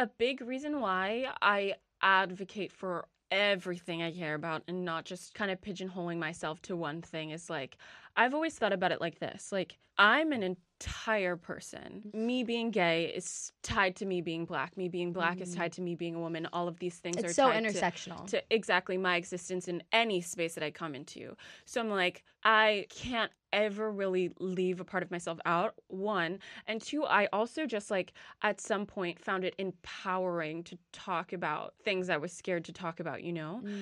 [0.00, 5.50] a big reason why I advocate for everything I care about and not just kind
[5.50, 7.76] of pigeonholing myself to one thing is like
[8.20, 9.50] I've always thought about it like this.
[9.50, 12.02] Like I'm an entire person.
[12.12, 14.76] Me being gay is tied to me being black.
[14.76, 15.40] Me being black mm.
[15.40, 16.46] is tied to me being a woman.
[16.52, 20.20] All of these things it's are so intersectional to, to exactly my existence in any
[20.20, 21.34] space that I come into.
[21.64, 25.72] So I'm like, I can't ever really leave a part of myself out.
[25.88, 28.12] One and two, I also just like
[28.42, 33.00] at some point found it empowering to talk about things I was scared to talk
[33.00, 33.22] about.
[33.22, 33.62] You know.
[33.64, 33.80] Mm.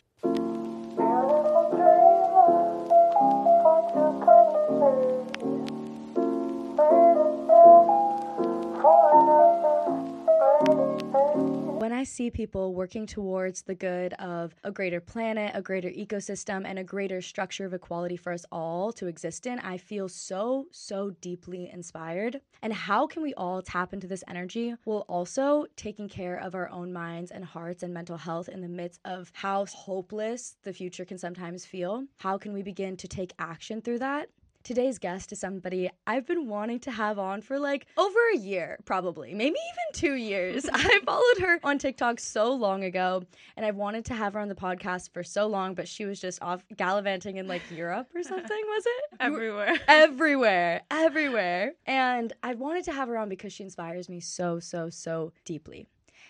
[11.99, 16.79] I see people working towards the good of a greater planet, a greater ecosystem, and
[16.79, 21.11] a greater structure of equality for us all to exist in, I feel so, so
[21.21, 22.41] deeply inspired.
[22.63, 26.71] And how can we all tap into this energy while also taking care of our
[26.71, 31.05] own minds and hearts and mental health in the midst of how hopeless the future
[31.05, 32.05] can sometimes feel?
[32.19, 34.29] How can we begin to take action through that?
[34.65, 38.79] Today's guest is somebody I've been wanting to have on for like over a year,
[38.85, 40.67] probably, maybe even two years.
[40.73, 43.23] I followed her on TikTok so long ago,
[43.57, 46.21] and I've wanted to have her on the podcast for so long, but she was
[46.21, 49.17] just off gallivanting in like Europe or something, was it?
[49.21, 49.77] Everywhere.
[49.89, 50.83] Everywhere.
[50.91, 51.73] Everywhere.
[51.87, 55.89] And I wanted to have her on because she inspires me so, so, so deeply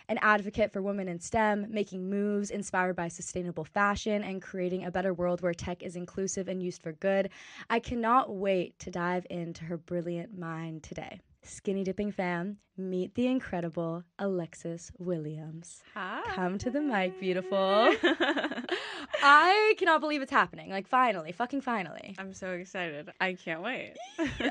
[0.08, 4.90] an advocate for women in STEM, making moves inspired by sustainable fashion, and creating a
[4.90, 7.30] better world where tech is inclusive and used for good.
[7.68, 11.20] I cannot wait to dive into her brilliant mind today.
[11.42, 15.82] Skinny Dipping fam, meet the incredible Alexis Williams.
[15.94, 16.22] Hi.
[16.34, 17.94] Come to the mic, beautiful.
[19.22, 20.70] I cannot believe it's happening.
[20.70, 22.14] Like, finally, fucking finally.
[22.18, 23.10] I'm so excited.
[23.20, 23.94] I can't wait.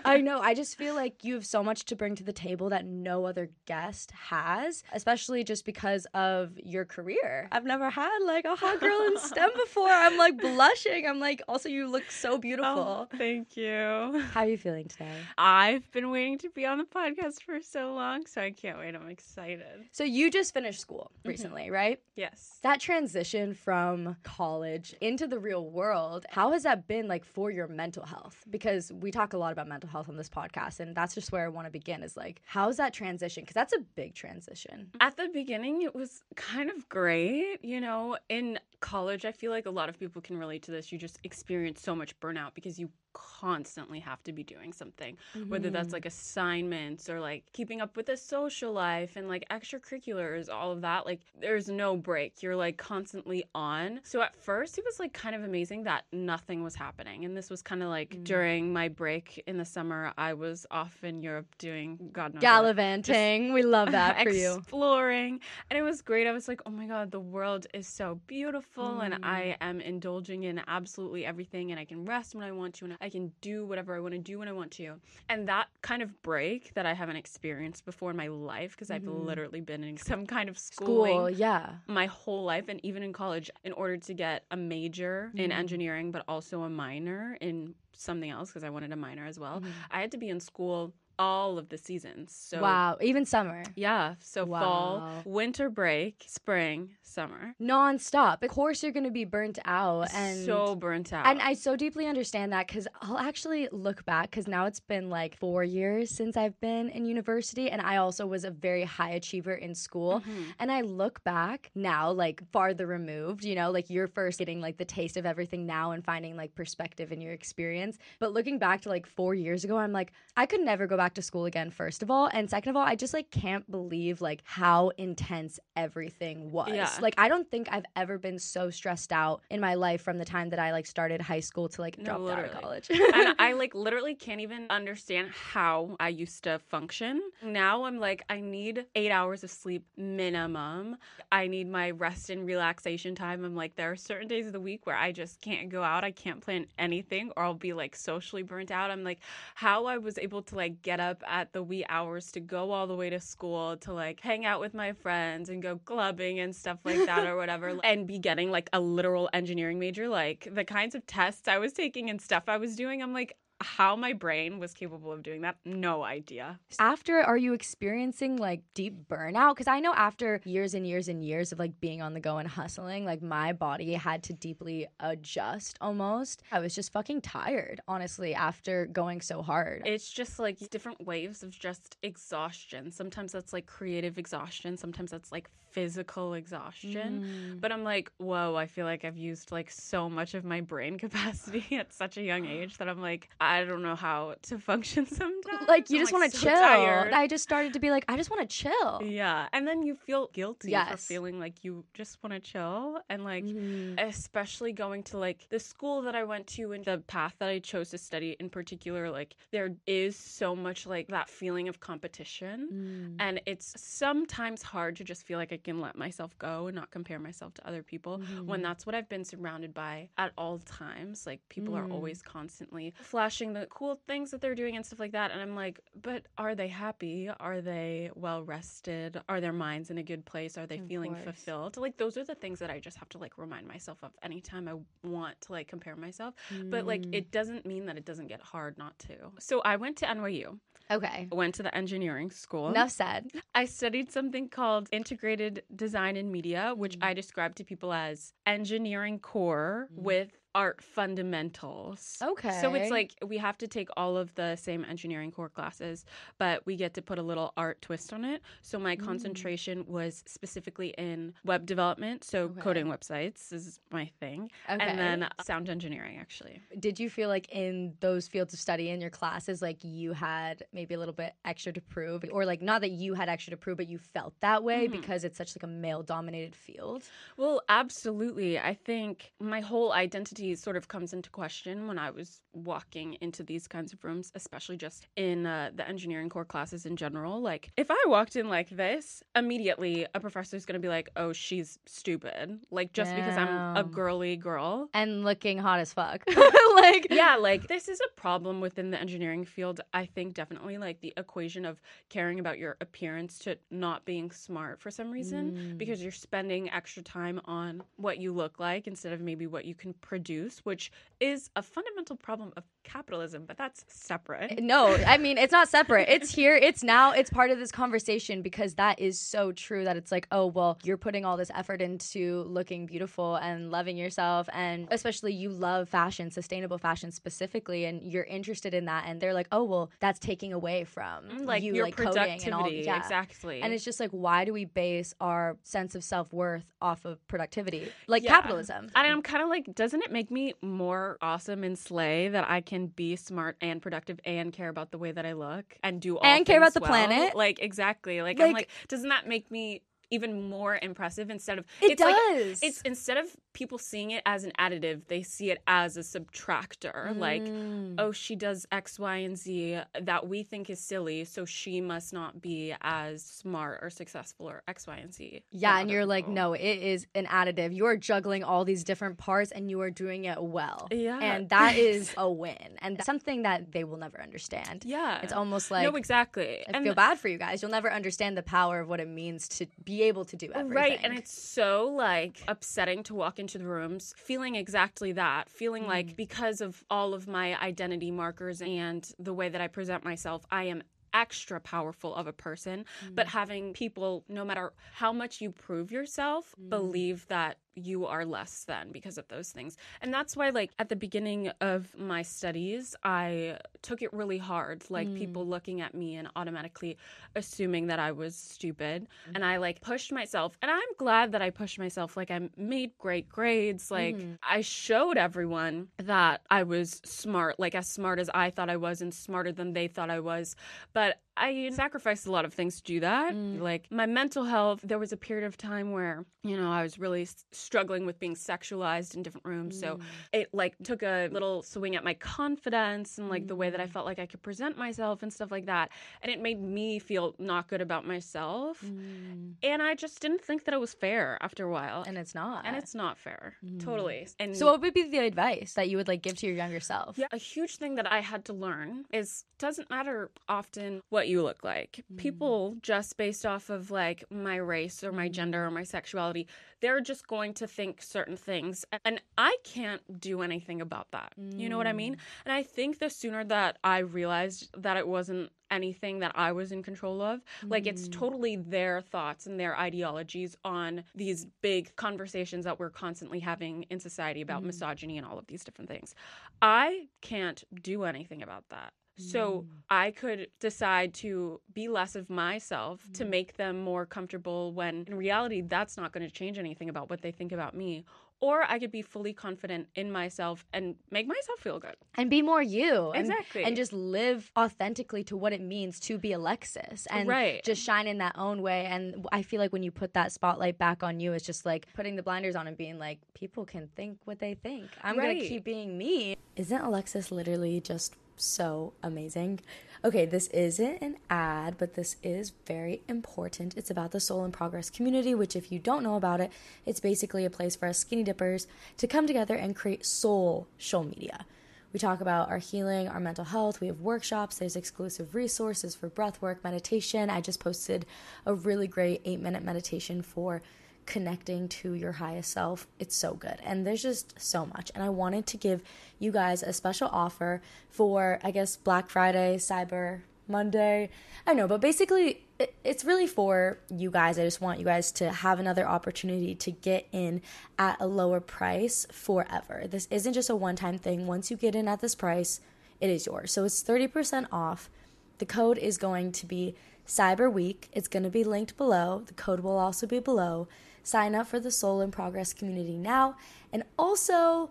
[0.04, 0.40] I know.
[0.40, 3.26] I just feel like you have so much to bring to the table that no
[3.26, 7.48] other guest has, especially just because of your career.
[7.52, 9.90] I've never had like a hot girl in STEM before.
[9.90, 11.08] I'm like blushing.
[11.08, 12.68] I'm like, also, you look so oh, beautiful.
[12.70, 14.22] Oh, thank you.
[14.34, 15.18] How are you feeling today?
[15.38, 18.96] I've been waiting to be on the podcast for so long, so I can't wait.
[18.96, 19.86] I'm excited.
[19.92, 21.30] So, you just finished school mm-hmm.
[21.30, 21.74] recently, mm-hmm.
[21.74, 22.00] right?
[22.16, 22.60] Yes.
[22.64, 27.52] That transition from college college into the real world, how has that been like for
[27.52, 28.44] your mental health?
[28.50, 31.46] Because we talk a lot about mental health on this podcast, and that's just where
[31.46, 33.44] I want to begin is like, how's that transition?
[33.44, 34.90] Because that's a big transition.
[35.00, 37.64] At the beginning, it was kind of great.
[37.64, 40.92] You know, in college, I feel like a lot of people can relate to this.
[40.92, 45.50] You just experience so much burnout because you constantly have to be doing something, mm-hmm.
[45.50, 45.94] whether that's mm-hmm.
[45.94, 50.82] like assignments or like keeping up with a social life and like extracurriculars, all of
[50.82, 51.06] that.
[51.06, 52.44] Like there's no break.
[52.44, 54.02] You're like constantly on.
[54.04, 57.26] So at first, it was like kind of amazing that nothing was happening.
[57.26, 58.24] And this was kind of like mm-hmm.
[58.24, 63.54] during my break in the summer, I was off in Europe doing God knows gallivanting.
[63.54, 64.56] we love that for you.
[64.56, 65.40] Exploring.
[65.70, 66.28] And it was great.
[66.28, 69.06] I was like, oh my God, the world is so beautiful mm.
[69.06, 69.68] and I mm.
[69.68, 73.07] am indulging in absolutely everything and I can rest when I want to and I
[73.10, 74.96] can do whatever I want to do when I want to.
[75.30, 79.08] And that kind of break that I haven't experienced before in my life, because mm-hmm.
[79.08, 81.76] I've literally been in some kind of schooling School, yeah.
[81.88, 85.40] my whole life and even in college in order to get a major mm-hmm.
[85.40, 89.40] in engineering, but also a minor in something else because I wanted a minor as
[89.40, 89.60] well.
[89.60, 89.72] Mm-hmm.
[89.92, 92.34] I had to be in school all of the seasons.
[92.34, 93.64] So Wow, even summer.
[93.76, 94.16] Yeah.
[94.20, 94.60] So wow.
[94.60, 97.56] fall, winter break, spring, summer.
[97.60, 98.44] Non-stop.
[98.44, 101.26] Of course you're gonna be burnt out and so burnt out.
[101.26, 105.10] And I so deeply understand that because I'll actually look back because now it's been
[105.10, 109.12] like four years since I've been in university and I also was a very high
[109.12, 110.22] achiever in school.
[110.22, 110.44] Mm-hmm.
[110.60, 114.78] And I look back now, like farther removed, you know, like you're first getting like
[114.78, 117.98] the taste of everything now and finding like perspective in your experience.
[118.20, 121.07] But looking back to like four years ago, I'm like, I could never go back
[121.08, 122.30] back to school again first of all.
[122.34, 126.68] And second of all i just like can't believe like how intense everything was.
[126.74, 126.90] Yeah.
[127.02, 130.26] like i don't think i've ever been so stressed out in my life from the
[130.26, 132.50] time that i like started high school to like no, dropped literally.
[132.50, 132.90] out of college.
[132.90, 137.22] And i like literally can't even understand how i used to function.
[137.42, 140.98] Now i'm like i need eight hours of sleep minimum.
[141.32, 143.46] I need my rest and relaxation time.
[143.46, 146.04] I'm like there are certain days of the week where i just can't go out.
[146.04, 148.92] I can't plan anything or i'll be like socially burnt out.
[148.92, 149.20] I'm like
[149.56, 152.72] how i was able to like get get up at the wee hours to go
[152.72, 156.40] all the way to school to like hang out with my friends and go clubbing
[156.40, 160.48] and stuff like that or whatever and be getting like a literal engineering major like
[160.52, 163.96] the kinds of tests I was taking and stuff I was doing I'm like how
[163.96, 166.60] my brain was capable of doing that, no idea.
[166.80, 169.56] After, are you experiencing like deep burnout?
[169.56, 172.38] Because I know after years and years and years of like being on the go
[172.38, 176.44] and hustling, like my body had to deeply adjust almost.
[176.52, 179.84] I was just fucking tired, honestly, after going so hard.
[179.86, 182.92] It's just like different waves of just exhaustion.
[182.92, 187.24] Sometimes that's like creative exhaustion, sometimes that's like physical exhaustion.
[187.56, 187.62] Mm.
[187.62, 190.98] But I'm like, whoa, I feel like I've used like so much of my brain
[191.06, 195.06] capacity at such a young age that I'm like, I don't know how to function
[195.22, 195.68] sometimes.
[195.68, 196.56] like you I'm, just want to so chill.
[196.60, 197.14] tired.
[197.14, 199.02] I just started to be like, I just want to chill.
[199.04, 199.48] Yeah.
[199.54, 203.00] And then you feel guilty for feeling like you just want to chill.
[203.10, 204.00] And like, Mhm.
[204.08, 207.60] especially going to like the school that I went to and the path that I
[207.60, 212.68] chose to study in particular, like, there is so much like that feeling of competition.
[212.72, 213.16] Mm.
[213.20, 216.90] And it's sometimes hard to just feel like I can let myself go and not
[216.92, 218.14] compare myself to other people
[218.46, 218.64] when Mhm.
[218.64, 221.28] that's what I've been surrounded by at all times.
[221.28, 221.92] Like people are Mm.
[221.96, 225.32] always constantly flashing the cool things that they're doing and stuff like that.
[225.32, 227.30] And I'm like, but are they happy?
[227.48, 229.22] Are they well rested?
[229.28, 230.58] Are their minds in a good place?
[230.58, 231.24] Are they Of feeling course.
[231.26, 231.78] fulfilled?
[231.86, 234.68] Like those are the things that I just have to like remind myself of anytime
[234.74, 234.76] I
[235.16, 236.34] want to like compare myself.
[236.74, 237.16] But like Mm.
[237.20, 239.16] it doesn't mean that it doesn't get hard not to.
[239.40, 240.60] So I went to NYU.
[240.90, 241.28] okay.
[241.32, 242.70] I went to the engineering school.
[242.70, 243.22] Enough said.
[243.54, 247.06] I studied something called integrated design and media, which Mm.
[247.08, 250.04] I describe to people as engineering core Mm.
[250.04, 252.18] with art fundamentals.
[252.22, 252.60] Okay.
[252.62, 256.04] So it's like we have to take all of the same engineering core classes,
[256.38, 258.42] but we get to put a little art twist on it.
[258.62, 259.04] So my Mm.
[259.06, 262.62] concentration was specifically in web development, so Okay.
[262.62, 264.90] coding websites is my thing, Okay.
[264.90, 266.62] and then sound engineering actually.
[266.80, 270.64] did you feel like in those fields of study in your classes like you had
[270.74, 273.58] maybe a little bit extra to prove or like not that you had extra to
[273.58, 274.92] prove but you felt that way Mhm.
[274.92, 277.04] because it's such like a male dominated field
[277.38, 278.58] Well, absolutely.
[278.60, 283.44] I think my whole identity sort of comes into question when I was walking into
[283.44, 287.42] these kinds of rooms, especially just in uh, the engineering core classes in general.
[287.42, 291.34] Like, if I walked in like this, immediately a professor's going to be like, oh,
[291.34, 292.60] she's stupid.
[292.72, 294.90] Like, just because I'm a girly girl.
[294.94, 296.24] and looking hot as fuck
[296.78, 299.82] like yeah, like this is a problem within the engineering field.
[299.94, 304.80] I think definitely like the equation of caring about your appearance to not being smart
[304.80, 305.78] for some reason Mm.
[305.78, 309.76] because you're spending extra time on what you look like instead of maybe what you
[309.76, 310.27] can produce,
[310.64, 314.62] which is a fundamental problem of capitalism, but that's separate.
[314.64, 318.42] no i mean it's not separate it's here it's now it's part of this conversation
[318.42, 321.82] because that is so true that it's like oh well you're putting all this effort
[321.82, 328.02] into looking beautiful and loving yourself and especially you love fashion sustainable fashion specifically and
[328.04, 331.64] you're interested in that and they're like oh well that's taking away from Mm, like
[331.64, 332.98] you your like coding productivity, and all yeah.
[332.98, 333.62] exactly.
[333.62, 337.26] And it's just like, why do we base our sense of self worth off of
[337.28, 337.92] productivity?
[338.08, 338.32] Like Yeah.
[338.36, 338.90] capitalism.
[338.96, 342.62] And I'm kind of like, doesn't it make me more awesome and slay that I
[342.62, 346.18] can be smart and productive and care about the way that I look and do
[346.18, 346.90] all And care about the well?
[346.90, 347.36] planet?
[347.36, 348.24] Like exactly.
[348.24, 352.02] Like, I'm Like- like, doesn't that make me even more impressive instead of It it's
[352.02, 352.64] like does.
[352.64, 353.26] it's instead of
[353.58, 357.18] people seeing it as an additive, they see it as a subtractor.
[357.18, 357.96] Like, Mm.
[357.98, 362.14] oh, she does X, Y, and Z that we think is silly, so she must
[362.14, 365.42] not be as smart or successful or X, Y, and Z.
[365.52, 366.62] yeah, and you're like, no, it
[366.94, 367.74] is an additive.
[367.74, 370.88] You are juggling all these different parts and you are doing it well.
[370.92, 371.20] Yeah.
[371.20, 372.70] And that is a win.
[372.84, 374.84] And something that they will never understand.
[374.86, 375.20] Yeah.
[375.24, 376.64] It's almost like no, exactly.
[376.72, 377.62] I feel bad for you guys.
[377.62, 380.76] You'll never understand the power of what it means to be able to do everything.
[380.84, 385.84] Right, and it's so like upsetting to walk into the rooms feeling exactly that, feeling
[385.84, 385.88] Mm.
[385.88, 390.46] like because of all of my identity markers and the way that I present myself,
[390.52, 390.82] I am
[391.14, 393.16] extra powerful of a person, Mm.
[393.16, 396.70] but having people no matter how much you prove yourself Mm.
[396.70, 399.78] believe that you are less than because of those things.
[400.02, 404.84] And that's why like at the beginning of my studies, I took it really hard,
[404.90, 405.16] like Mm.
[405.16, 406.98] people looking at me and automatically
[407.36, 409.08] assuming that I was stupid.
[409.36, 410.58] And I like pushed myself.
[410.62, 412.18] And I'm glad that I pushed myself.
[412.18, 413.92] Like I made great grades.
[413.92, 414.38] Like Mhm.
[414.42, 419.02] I showed everyone that I was smart, like as smart as I thought I was
[419.02, 420.56] and smarter than they thought I was.
[420.94, 423.34] But I sacrificed a lot of things to do that.
[423.34, 423.60] Mm.
[423.62, 426.98] Like my mental health, there was a period of time where, you know, I was
[427.00, 429.80] really s- struggling with being sexualized in different rooms.
[429.80, 430.02] So Mm.
[430.34, 433.86] it like took a little swing at my confidence and like the way that I
[433.86, 433.92] Mm.
[433.92, 435.90] felt like I could present myself and stuff like that.
[436.22, 438.82] And it made me feel not good about myself.
[438.84, 439.54] Mm.
[439.64, 442.04] And I just didn't think that it was fair after a while.
[442.08, 442.66] And it's not.
[442.66, 443.56] And it's not fair.
[443.80, 444.28] Totally.
[444.40, 446.80] And so what would be the advice that you would like give to your younger
[446.80, 447.18] self?
[447.18, 451.44] Yeah, a huge thing that I had to learn is doesn't matter often what you
[451.44, 452.04] look like.
[452.18, 452.82] People mm.
[452.82, 455.32] just based off of like my race or my mm.
[455.32, 456.48] gender or my sexuality,
[456.82, 461.34] they're just going to think certain things and I can't do anything about that.
[461.38, 462.16] You know what I mean?
[462.16, 462.20] Mm.
[462.46, 466.72] And I think the sooner that I realized that it wasn't anything that I was
[466.72, 467.42] in control of.
[467.64, 473.40] Like it's totally their thoughts and their ideologies on these big conversations that we're constantly
[473.40, 476.16] having in society about misogyny and all of these different things.
[476.62, 478.94] I can't do anything about that.
[479.18, 479.66] So mm.
[479.90, 483.30] I could decide to be less of myself to mm-hmm.
[483.32, 487.22] make them more comfortable when in reality that's not going to change anything about what
[487.22, 488.06] they think about me.
[488.40, 491.96] Or I could be fully confident in myself and make myself feel good.
[492.16, 493.64] and be more you and, Exactly.
[493.64, 497.64] and just live authentically to what it means to be alexis and Right.
[497.64, 500.78] just shine in that own way and i feel like when you put that spotlight
[500.78, 503.88] back on you it's just like putting the blinders on and being like people can
[503.96, 509.60] think what they think i'm gonna keep being me isn't alexis literally just so amazing
[510.06, 514.52] okay this isn't an ad but this is very important it's about the soul in
[514.52, 516.52] progress community which if you don't know about it
[516.86, 518.68] it's basically a place for us skinny dippers
[518.98, 521.46] to come together and create soul show media
[521.94, 523.80] we talk about our healing, our mental health.
[523.80, 524.58] We have workshops.
[524.58, 527.30] There's exclusive resources for breath work, meditation.
[527.30, 528.06] I just posted
[528.46, 530.62] a really great eight minute meditation for
[531.08, 532.86] connecting to your highest self.
[533.00, 533.58] It's so good.
[533.64, 534.92] And there's just so much.
[534.94, 535.82] And I wanted to give
[536.20, 541.10] you guys a special offer for, I guess, Black Friday, Cyber Monday.
[541.46, 542.44] I don't know, but basically,
[542.84, 544.38] it's really for you guys.
[544.38, 547.42] I just want you guys to have another opportunity to get in
[547.80, 549.86] at a lower price forever.
[549.90, 551.28] This isn't just a one time thing.
[551.28, 552.62] Once you get in at this price,
[553.00, 553.52] it is yours.
[553.52, 554.90] So it's 30% off.
[555.38, 556.76] The code is going to be
[557.08, 557.90] Cyber Week.
[557.94, 559.24] It's going to be linked below.
[559.26, 560.68] The code will also be below.
[561.08, 563.38] Sign up for the Soul in Progress community now.
[563.72, 564.70] And also,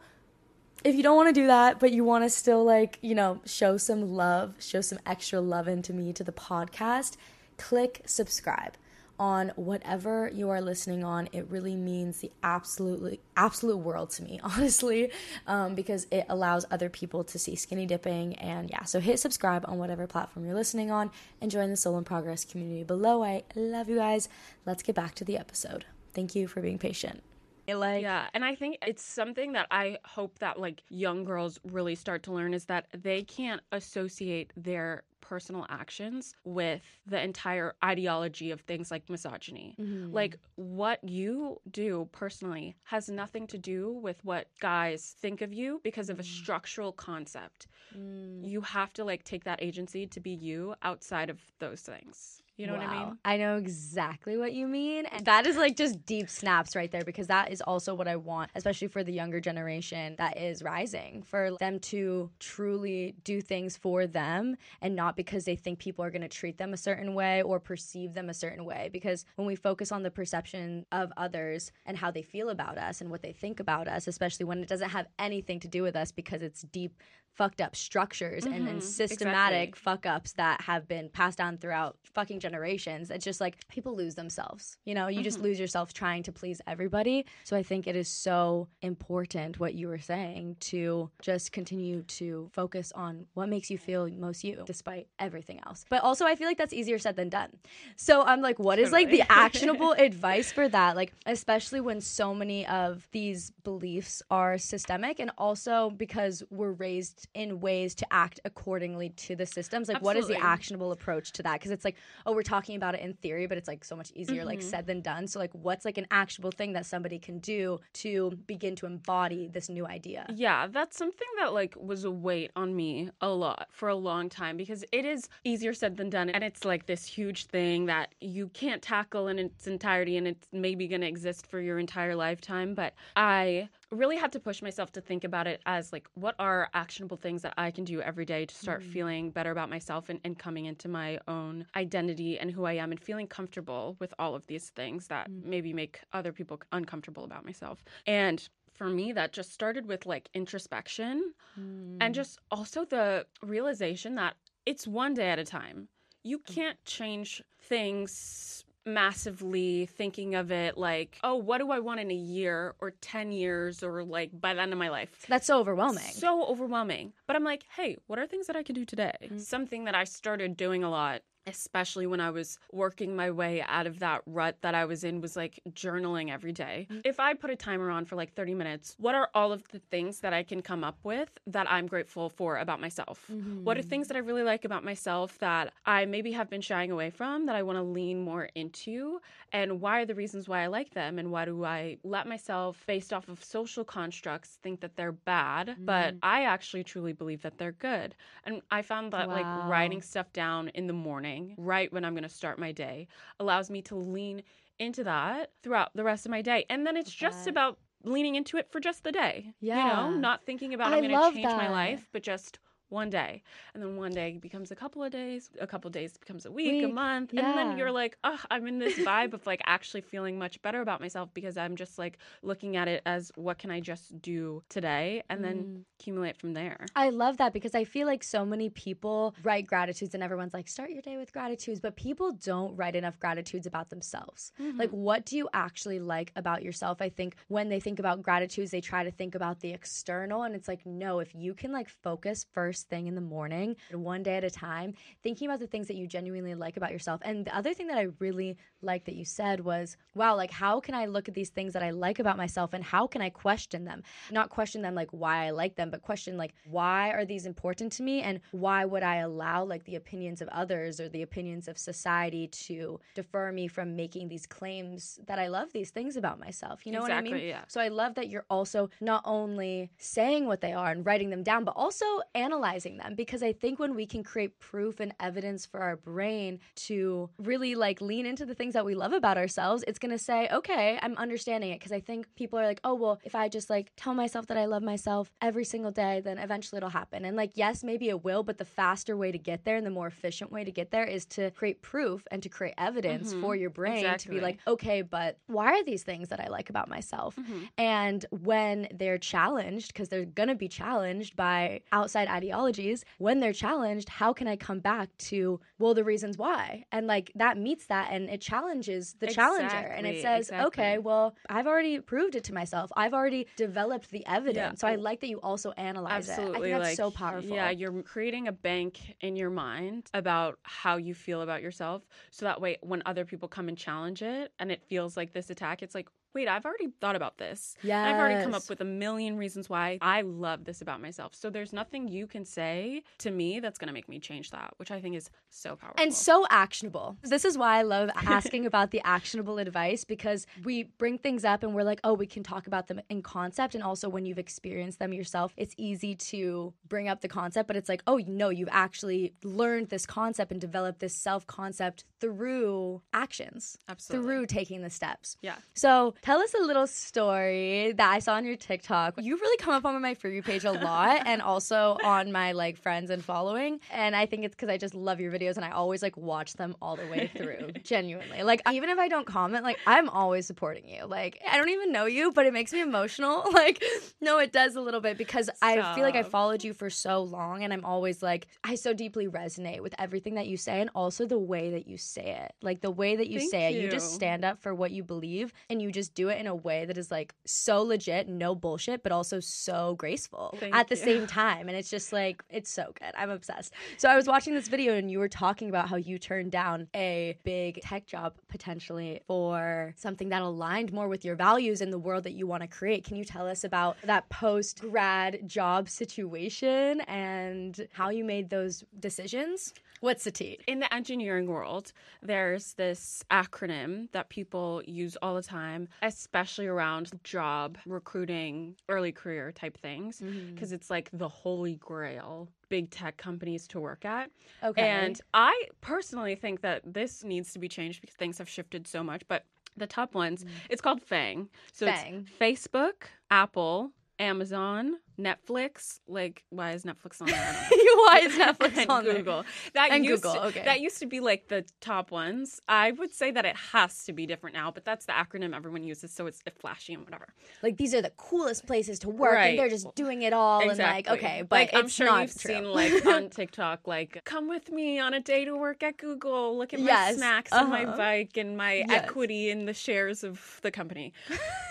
[0.84, 3.40] if you don't want to do that, but you want to still like, you know,
[3.46, 7.16] show some love, show some extra love into me to the podcast,
[7.56, 8.76] click subscribe
[9.18, 11.30] on whatever you are listening on.
[11.32, 15.10] It really means the absolutely absolute world to me, honestly,
[15.46, 18.34] um, because it allows other people to see skinny dipping.
[18.34, 21.96] And yeah, so hit subscribe on whatever platform you're listening on and join the Soul
[21.96, 23.24] in Progress community below.
[23.24, 24.28] I love you guys.
[24.66, 25.86] Let's get back to the episode.
[26.16, 27.23] Thank you for being patient.
[27.68, 31.94] Like, Yeah, and I think it's something that I hope that like young girls really
[31.94, 38.50] start to learn is that they can't associate their personal actions with the entire ideology
[38.52, 39.75] of things like misogyny.
[39.78, 40.14] Mm-hmm.
[40.14, 45.80] Like what you do personally has nothing to do with what guys think of you
[45.82, 46.42] because of a mm-hmm.
[46.42, 47.66] structural concept.
[47.94, 48.49] Mm.
[48.49, 52.42] You have to like take that agency to be you outside of those things.
[52.56, 53.18] You know what I mean?
[53.25, 55.04] I know exactly what you mean.
[55.06, 58.16] And that is like just deep snaps right there because that is also what I
[58.16, 63.76] want, especially for the younger generation that is rising, for them to truly do things
[63.76, 67.14] for them and not because they think people are going to treat them a certain
[67.14, 68.88] way or perceive them a certain way.
[68.90, 73.02] Because when we focus on the perception of others and how they feel about us
[73.02, 75.94] and what they think about us, especially when it doesn't have anything to do with
[75.94, 77.02] us because it's deep
[77.36, 79.80] fucked up structures and, and Mhm, systematic exactly.
[79.82, 83.10] fuck ups that have been passed down throughout fucking generations.
[83.10, 84.78] It's just like people lose themselves.
[84.84, 85.48] You know, you just mm-hmm.
[85.48, 87.26] lose yourself trying to please everybody.
[87.44, 92.48] So I think it is so important what you were saying to just continue to
[92.52, 95.84] focus on what makes you feel most you despite everything else.
[95.88, 97.50] But also I feel like that's easier said than done.
[97.96, 100.94] So I'm like what is like the actionable advice for that?
[100.94, 107.26] Like especially when so many of these beliefs are systemic and also because we're raised
[107.34, 109.88] in ways to act accordingly to the systems.
[109.88, 111.54] Like what is the actionable approach to that?
[111.54, 114.12] Because it's like, oh, we're talking about it in theory, but it's like so much
[114.14, 114.68] easier like Mm-hmm.
[114.68, 115.26] said than done.
[115.26, 119.48] So like what's like an actual thing that somebody can do to begin to embody
[119.48, 120.26] this new idea?
[120.34, 124.28] Yeah, that's something that like was a weight on me a lot for a long
[124.28, 128.14] time because it is easier said than done and it's like this huge thing that
[128.20, 132.14] you can't tackle in its entirety and it's maybe going to exist for your entire
[132.14, 136.34] lifetime, but I really had to push myself to think about it as like what
[136.38, 138.90] are actionable things that I can do every day to start mm-hmm.
[138.90, 142.90] feeling better about myself and, and coming into my own identity and who I am
[142.90, 145.44] and feeling comfortable with all of these things that mm.
[145.44, 147.84] maybe make other people uncomfortable about myself.
[148.06, 152.12] And for me, that just started with like introspection and mm.
[152.12, 154.34] just also the realization that
[154.66, 155.88] it's one day at a time.
[156.24, 162.10] You can't change things massively thinking of it like, oh, what do I want in
[162.10, 165.26] a year or 10 years or like by the end of my life?
[165.28, 166.04] That's so overwhelming.
[166.04, 167.12] So overwhelming.
[167.26, 169.12] But I'm like, hey, what are things that I can do today?
[169.22, 169.38] Mm-hmm.
[169.38, 173.86] Something that I started doing a lot especially when I was working my way out
[173.86, 176.88] of that rut that I was in, was like journaling every day.
[176.90, 177.02] Mm.
[177.04, 179.78] If I put a timer on for like 30 minutes, what are all of the
[179.78, 183.34] things that I can come up with that I'm grateful for about myself?
[183.62, 183.88] What are Mm-hmm.
[183.88, 187.46] things that I really like about myself that I maybe have been shying away from
[187.46, 189.20] that I want to lean more into?
[189.52, 191.18] And why are the reasons why I like them?
[191.18, 195.78] And why do I let myself, based off of social constructs, think that they're bad?
[195.84, 196.18] But Mm.
[196.22, 198.14] I actually truly believe that they're good.
[198.44, 202.22] And I found that like writing stuff down in the morning, right when I'm going
[202.22, 203.08] to start my day,
[203.40, 204.42] allows me to lean
[204.78, 206.64] into that throughout the rest of my day.
[206.68, 209.52] And then it's just about leaning into it for just the day.
[209.60, 210.06] Yeah.
[210.06, 213.10] You know, not thinking about I I'm going to change my life, but just one
[213.10, 213.42] day.
[213.74, 216.52] And then one day becomes a couple of days, a couple of days becomes a
[216.52, 217.32] week, a Week, month.
[217.32, 220.80] And then you're like, oh, I'm in this vibe of like actually feeling much better
[220.80, 224.62] about myself because I'm just like looking at it as what can I just do
[224.68, 225.82] today and then Mm.
[225.98, 226.84] accumulate from there.
[226.94, 230.68] I love that because I feel like so many people write gratitudes and everyone's like,
[230.68, 234.52] start your day with gratitudes, but people don't write enough gratitudes about themselves.
[234.78, 237.00] Like, what do you actually like about yourself?
[237.00, 240.42] I think when they think about gratitudes, they try to think about the external.
[240.42, 244.23] And it's like, no, if you can like focus first thing in the morning, one
[244.23, 247.21] day at a time, thinking about the things that you genuinely like about yourself.
[247.25, 250.80] And the other thing that I really like that you said was, wow, like, how
[250.80, 253.30] can I look at these things that I like about myself and how can I
[253.30, 254.02] question them?
[254.30, 257.92] Not question them like why I like them, but question like, why are these important
[257.92, 258.23] to me?
[258.23, 262.49] And why would I allow like the opinions of others or the opinions of society
[262.49, 266.87] to defer me from making these claims that I love these things about myself?
[266.87, 267.38] You know what I mean?
[267.38, 267.62] Yeah.
[267.68, 271.42] So I love that you're also not only saying what they are and writing them
[271.42, 272.04] down, but also
[272.35, 276.58] analyzing them because I think when we can create proof and evidence for our brain
[276.87, 280.18] to really like lean into the things that we love about ourselves, it's going to
[280.18, 281.78] say, okay, I'm understanding it.
[281.78, 284.56] Because I think people are like, oh, well, if I just like tell myself that
[284.56, 287.25] I love myself every single day, then eventually it'll happen.
[287.25, 289.90] And like, yes, maybe it will, but the faster way to get there and the
[289.90, 293.40] more efficient way to get there is to create proof and to create evidence Mhm.
[293.40, 296.68] for your brain to be like, okay, but why are these things that I like
[296.70, 297.37] about myself?
[297.37, 297.68] Mhm.
[297.78, 303.52] And when they're challenged, because they're going to be challenged by outside ideologies, when they're
[303.52, 306.84] challenged, how can I come back to, well, the reasons why?
[306.90, 309.76] And like that meets that and it challenges the challenger.
[309.76, 310.66] And it says, exactly.
[310.66, 312.90] okay, well, I've already proved it to myself.
[312.96, 314.80] I've already developed the evidence.
[314.80, 316.52] So I like that you also analyze Absolutely.
[316.52, 316.56] it.
[316.56, 317.50] I think that's like, so powerful.
[317.50, 322.02] Yeah, you're creating a bank in your mind about how you feel about yourself.
[322.30, 325.50] So that way, when other people come and challenge it and it feels like this
[325.50, 327.74] attack, it's like, wait, I've already thought about this.
[327.82, 328.04] yeah.
[328.04, 331.34] I've already come up with a million reasons why I love this about myself.
[331.34, 334.74] So there's nothing you can say to me that's going to make me change that,
[334.76, 336.02] which I think is so powerful.
[336.02, 337.16] and so actionable.
[337.22, 341.62] This is why I love asking about the actionable advice because we bring things up
[341.62, 343.74] and we're like, oh, we can talk about them in concept.
[343.74, 347.76] And also, when you've experienced them yourself, it's easy to bring up the concept, but
[347.76, 353.00] it's like, oh, no, you've actually learned this concept and developed this self concept through
[353.14, 354.26] actions, Absolutely.
[354.26, 355.38] through taking the steps.
[355.40, 355.54] Yeah.
[355.72, 359.15] So tell us a little story that I saw on your TikTok.
[359.17, 362.50] You've really come up on my For You page a lot and also on my
[362.50, 363.78] like friends and following.
[363.93, 366.54] And I think it's because I just love your videos and I always like watch
[366.54, 367.69] them all the way through.
[367.84, 368.43] genuinely.
[368.43, 371.06] Like even if I don't comment, like I'm always supporting you.
[371.06, 373.45] Like I don't even know you, but it makes me emotional.
[373.56, 373.82] Like,
[374.21, 377.23] no, it does a little bit because I feel like I followed you for so
[377.23, 380.91] long and I'm always like, I so deeply resonate with everything that you say and
[380.95, 382.52] also the way that you say it.
[382.60, 385.04] Like the way that you Thank say it, you just stand up for what you
[385.04, 388.56] believe and you just do it in a way that is like so legit, no
[388.56, 391.02] bullshit, but also so graceful Thank at the you.
[391.02, 391.68] same time.
[391.68, 393.12] And it's just like, it's so good.
[393.16, 393.74] I'm obsessed.
[393.98, 396.88] So I was watching this video and you were talking about how you turned down
[396.96, 401.98] a big tech job potentially for something that aligned more with your values and the
[401.98, 403.04] world that you want to create.
[403.04, 408.82] Can you tell us about that post grad job situation and how you made those
[408.98, 409.74] decisions?
[410.00, 410.59] What's the tea?
[410.67, 417.11] in the engineering world, there's this acronym that people use all the time, especially around
[417.25, 420.54] job recruiting, early career type things, Mm-hmm.
[420.54, 424.30] because it's like the holy grail big tech companies to work at.
[424.63, 424.82] Okay.
[424.82, 429.02] And I personally think that this needs to be changed because things have shifted so
[429.04, 429.23] much.
[429.28, 429.45] But
[429.76, 431.49] the top ones, it's called FANG.
[431.73, 431.87] So.
[431.87, 432.26] Fang.
[432.41, 436.00] it's Facebook, Apple, Amazon, Netflix.
[436.06, 437.36] Like, why is Netflix on there?
[437.38, 439.14] I don't know Why is Netflix and on there?
[439.14, 439.44] Google.
[439.74, 440.62] That And used Google, to, okay.
[440.64, 442.60] That used to be like the top ones.
[442.68, 445.82] I would say that it has to be different now, but that's the acronym everyone
[445.84, 447.28] uses, so it's flashy and whatever.
[447.62, 449.46] like these are the coolest places to work Right.
[449.50, 452.54] and they're just doing it all and like okay but like, I'm sure you've true.
[452.54, 456.56] seen like on TikTok, like come with me on a day to work at Google.
[456.56, 457.96] Look at my Yes, snacks and my uh-huh.
[457.96, 458.86] bike and my Yes.
[458.90, 461.12] equity in the shares of the company.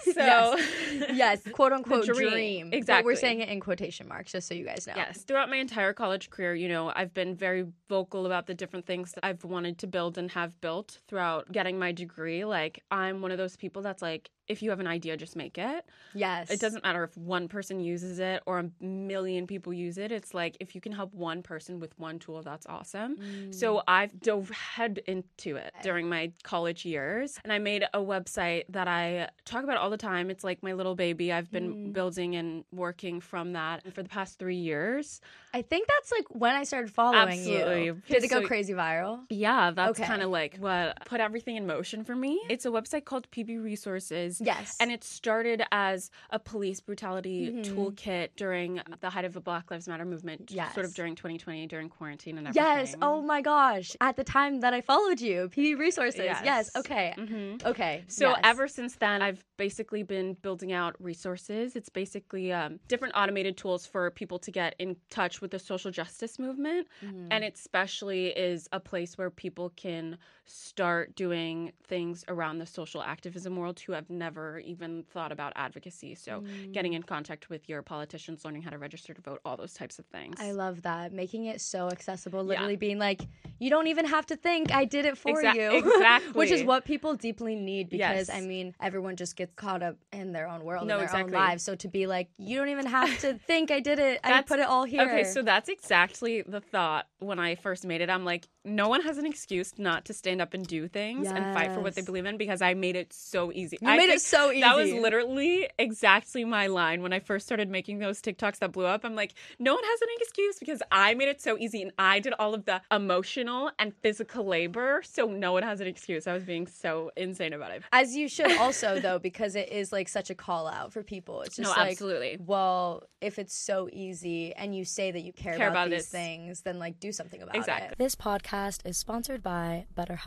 [0.03, 1.03] So Yes.
[1.13, 2.69] yes quote unquote dream.
[2.69, 4.93] dream, but we're saying it in quotation marks, just so you guys know.
[4.95, 5.23] Yes.
[5.23, 9.11] Throughout my entire college career, you know, I've been very vocal about the different things
[9.13, 12.45] that I've wanted to build and have built throughout getting my degree.
[12.45, 15.57] Like, I'm one of those people that's like, if you have an idea, just make
[15.57, 15.85] it.
[16.13, 16.49] Yes.
[16.51, 20.11] It doesn't matter if one person uses it or a million people use it.
[20.11, 23.17] It's like if you can help one person with one tool, that's awesome.
[23.17, 23.53] Mm.
[23.53, 27.39] So I've dove head into it during my college years.
[27.43, 30.29] And I made a website that I talk about all the time.
[30.29, 31.31] It's like my little baby.
[31.31, 31.93] I've been Mm.
[31.93, 35.21] building and working from that for the past three years.
[35.53, 37.85] I think that's like when I started following Absolutely.
[37.85, 38.01] you.
[38.07, 39.21] Did it go So- crazy viral?
[39.29, 40.07] Yeah, that's Okay.
[40.07, 42.41] kind of like what put everything in motion for me.
[42.49, 44.34] It's a website called PB Resources.
[44.41, 44.77] Yes.
[44.79, 47.63] And it started as a police brutality Mhm.
[47.65, 50.73] toolkit during the height of the Black Lives Matter movement, Yes.
[50.73, 52.63] sort of during 2020, during quarantine and everything.
[52.63, 52.95] Yes.
[53.01, 53.95] Oh my gosh.
[54.01, 56.19] At the time that I followed you, PB Resources.
[56.21, 56.41] Yes.
[56.43, 56.75] Yes.
[56.75, 57.13] Okay.
[57.17, 58.03] hmm Okay.
[58.07, 58.39] So yes.
[58.43, 61.75] ever since then, I've basically been building out resources.
[61.75, 65.91] It's basically um, different automated tools for people to get in touch with the social
[65.91, 67.27] justice movement, Mhm.
[67.31, 73.01] and it especially is a place where people can start doing things around the social
[73.01, 76.15] activism world who have never even thought about advocacy.
[76.15, 76.97] So getting Mm.
[76.97, 80.05] in contact with your politicians, learning how to register to vote, all those types of
[80.05, 80.35] things.
[80.39, 81.11] I love that.
[81.13, 82.49] Making it so accessible, Yeah.
[82.49, 83.21] literally being like,
[83.59, 86.31] you don't even have to think, I did it for Exac- you.
[86.33, 88.29] Which is what people deeply need because, Yes.
[88.29, 91.33] I mean, everyone just gets caught up in their own world, No, in their exactly.
[91.35, 91.63] own lives.
[91.63, 94.59] So to be like, you don't even have to think, I did it, I put
[94.59, 95.01] it all here.
[95.03, 98.09] Okay, so that's exactly the thought when I first made it.
[98.09, 101.53] I'm like, no one has an excuse not to stand up and do things and
[101.53, 103.77] fight for what they believe in because I made it so easy.
[103.81, 104.61] you I made it so easy.
[104.61, 108.85] That was literally exactly my line when I first started making those TikToks that blew
[108.85, 109.03] up.
[109.05, 112.19] I'm like, no one has an excuse because I made it so easy and I
[112.19, 115.01] did all of the emotional and physical labor.
[115.03, 116.27] So no one has an excuse.
[116.27, 117.83] I was being so insane about it.
[117.91, 121.41] As you should also, though, because it is like such a call out for people.
[121.41, 122.37] It's just no, like, absolutely.
[122.39, 126.03] well, if it's so easy and you say that you care, Care about, about these
[126.03, 126.09] this.
[126.09, 127.89] things, then like do something about Exactly.
[127.91, 127.97] it.
[127.97, 130.24] This podcast is sponsored by BetterHelp.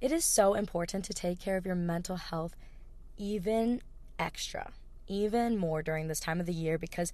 [0.00, 2.56] It is so important to take care of your mental health
[3.16, 3.80] even
[4.18, 4.72] extra,
[5.06, 7.12] even more during this time of the year because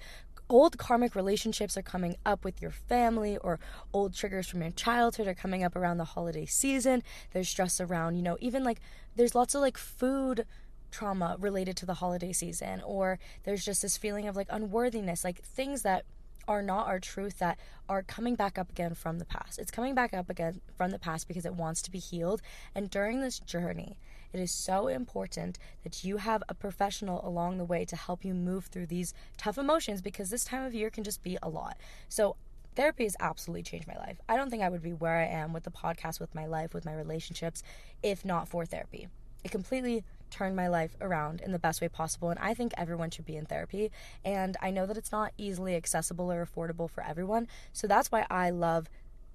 [0.49, 3.61] old karmic relationships are coming up with your family or
[3.93, 7.03] old triggers from your childhood are coming up around the holiday season.
[7.33, 8.81] There's stress around, you know, even like
[9.17, 10.47] there's lots of like food
[10.91, 15.43] trauma related to the holiday season or there's just this feeling of like unworthiness, like
[15.43, 16.05] things that
[16.49, 17.59] are not our truth that
[17.89, 19.59] are coming back up again from the past.
[19.59, 22.41] It's coming back up again from the past because it wants to be healed.
[22.75, 23.99] And during this journey,
[24.33, 28.35] it is so important that you have a professional along the way to help you
[28.35, 31.77] move through these tough emotions because this time of year can just be a lot.
[32.09, 32.37] So,
[32.75, 34.21] therapy has absolutely changed my life.
[34.29, 36.73] I don't think I would be where I am with the podcast, with my life,
[36.73, 37.63] with my relationships,
[38.03, 39.09] if not for therapy.
[39.45, 42.31] It completely turned my life around in the best way possible.
[42.31, 43.91] And I think everyone should be in therapy.
[44.25, 47.49] And I know that it's not easily accessible or affordable for everyone.
[47.73, 48.89] So that's why I love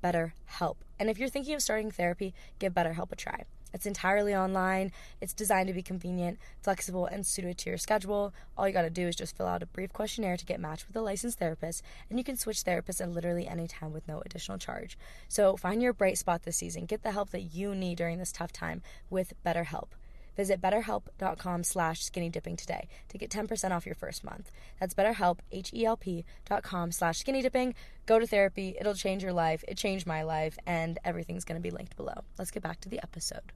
[0.04, 0.78] BetterHelp.
[1.00, 3.44] And if you're thinking of starting therapy, give BetterHelp a try.
[3.74, 4.92] It's entirely online.
[5.20, 8.34] It's designed to be convenient, flexible, and suited to your schedule.
[8.56, 10.88] All you got to do is just fill out a brief questionnaire to get matched
[10.88, 14.22] with a licensed therapist, and you can switch therapists at literally any time with no
[14.24, 14.96] additional charge.
[15.28, 16.86] So find your bright spot this season.
[16.86, 19.88] Get the help that you need during this tough time with BetterHelp.
[20.36, 24.52] Visit betterhelp.com slash skinny dipping today to get 10% off your first month.
[24.80, 27.76] That's betterhelp, H-E-L-P dot com slash skinny dipping.
[28.06, 28.76] Go to therapy.
[28.80, 29.64] It'll change your life.
[29.68, 32.24] It changed my life, and everything's going to be linked below.
[32.38, 33.54] Let's get back to the episode.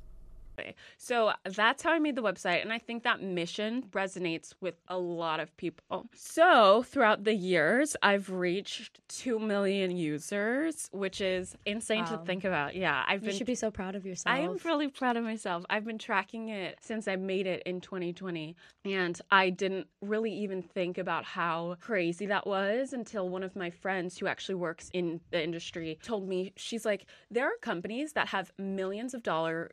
[0.98, 2.62] So that's how I made the website.
[2.62, 6.08] And I think that mission resonates with a lot of people.
[6.16, 12.76] So throughout the years, I've reached 2 million users, which is insane to think about.
[12.76, 13.38] Yeah, I've You been.
[13.38, 14.36] should be so proud of yourself.
[14.36, 15.66] I am really proud of myself.
[15.70, 18.56] I've been tracking it since I made it in 2020.
[18.86, 23.70] And I didn't really even think about how crazy that was until one of my
[23.70, 28.30] friends who actually works in the industry told me, she's like, there are companies that
[28.30, 29.72] have millions of dollar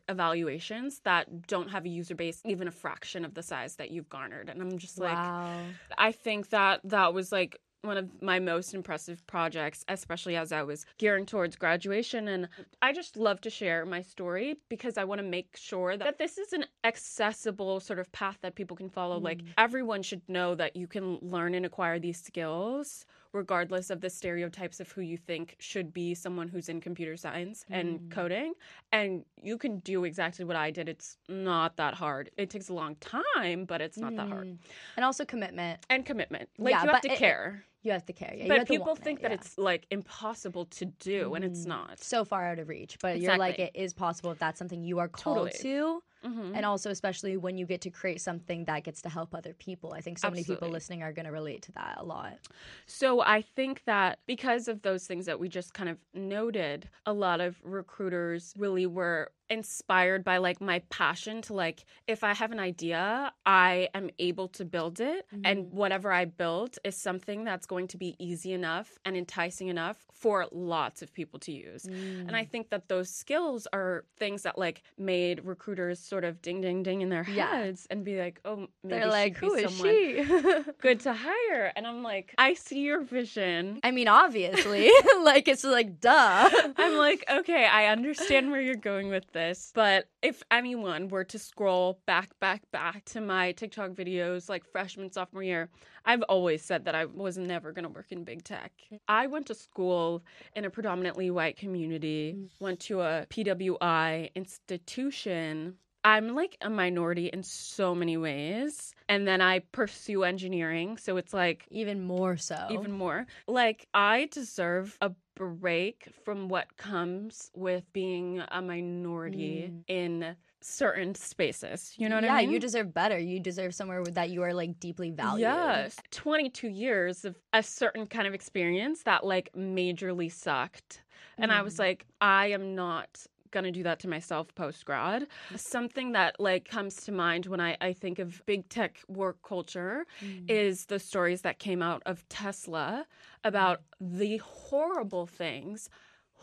[0.75, 4.09] evaluations that don't have a user base even a fraction of the size that you've
[4.09, 4.49] garnered.
[4.49, 5.59] And I'm just like, wow.
[5.97, 10.63] I think that that was like one of my most impressive projects, especially as I
[10.63, 12.27] was gearing towards graduation.
[12.27, 12.49] And
[12.81, 16.39] I just love to share my story because I want to make sure that this
[16.39, 19.19] is an accessible sort of path that people can follow.
[19.19, 19.49] Like mm.
[19.57, 24.79] everyone should know that you can learn and acquire these skills regardless of the stereotypes
[24.79, 28.53] of who you think should be someone who's in computer science and coding.
[28.91, 30.87] And you can do exactly what I did.
[30.89, 32.31] It's not that hard.
[32.37, 34.47] It takes a long time, but it's not that hard.
[34.47, 34.57] Mm.
[34.95, 35.85] And also commitment.
[35.89, 36.49] And commitment.
[36.57, 37.65] Like Yeah, you have to it- care.
[37.83, 38.33] You have to care.
[38.35, 39.35] Yeah, you but people think it, that yeah.
[39.35, 41.99] it's like impossible to do, and it's not.
[42.03, 42.97] so far out of reach.
[42.99, 45.61] But you're like, it is possible if that's something you are called Totally.
[45.61, 46.01] to.
[46.25, 46.55] Mm-hmm.
[46.55, 49.93] And also, especially when you get to create something that gets to help other people.
[49.93, 50.51] I think so Absolutely.
[50.51, 52.39] many people listening are going to relate to that a lot.
[52.87, 57.13] So I think that because of those things that we just kind of noted, a
[57.13, 62.51] lot of recruiters really were inspired by like my passion to like if i have
[62.51, 65.45] an idea i am able to build it mm-hmm.
[65.45, 70.05] and whatever i build is something that's going to be easy enough and enticing enough
[70.11, 72.21] for lots of people to use mm.
[72.21, 72.49] and i mm.
[72.49, 77.01] think that those skills are things that like made recruiters sort of ding ding ding
[77.01, 77.93] in their heads yeah.
[77.93, 80.25] and be like oh they're like who is she
[80.81, 84.89] good to hire and i'm like i see your vision i mean obviously
[85.23, 90.07] like it's like duh i'm like okay i understand where you're going with this, but
[90.23, 95.43] if anyone were to scroll back, back, back to my TikTok videos like freshman, sophomore
[95.43, 95.69] year,
[96.05, 98.71] I've always said that I was never going to work in big tech.
[99.07, 100.23] I went to school
[100.55, 102.49] in a predominantly white community, mm.
[102.59, 108.93] went to a PWI institution I'm like a minority in so many ways.
[109.09, 110.97] And then I pursue engineering.
[110.97, 112.67] So it's like even more so.
[112.69, 113.25] Even more.
[113.47, 119.83] Like I deserve a break from what comes with being a minority mm.
[119.87, 121.95] in certain spaces.
[121.97, 122.49] You know what yeah, I mean?
[122.49, 123.17] Yeah, you deserve better.
[123.17, 125.41] You deserve somewhere that you are like deeply valued.
[125.41, 125.95] Yes.
[126.11, 131.01] 22 years of a certain kind of experience that like majorly sucked.
[131.39, 131.55] And mm.
[131.55, 131.79] I was mm.
[131.79, 135.25] like, I am not gonna do that to myself post grad.
[135.55, 140.05] Something that like comes to mind when I, I think of big tech work culture
[140.23, 140.43] mm.
[140.47, 143.07] is the stories that came out of Tesla
[143.43, 145.89] about the horrible things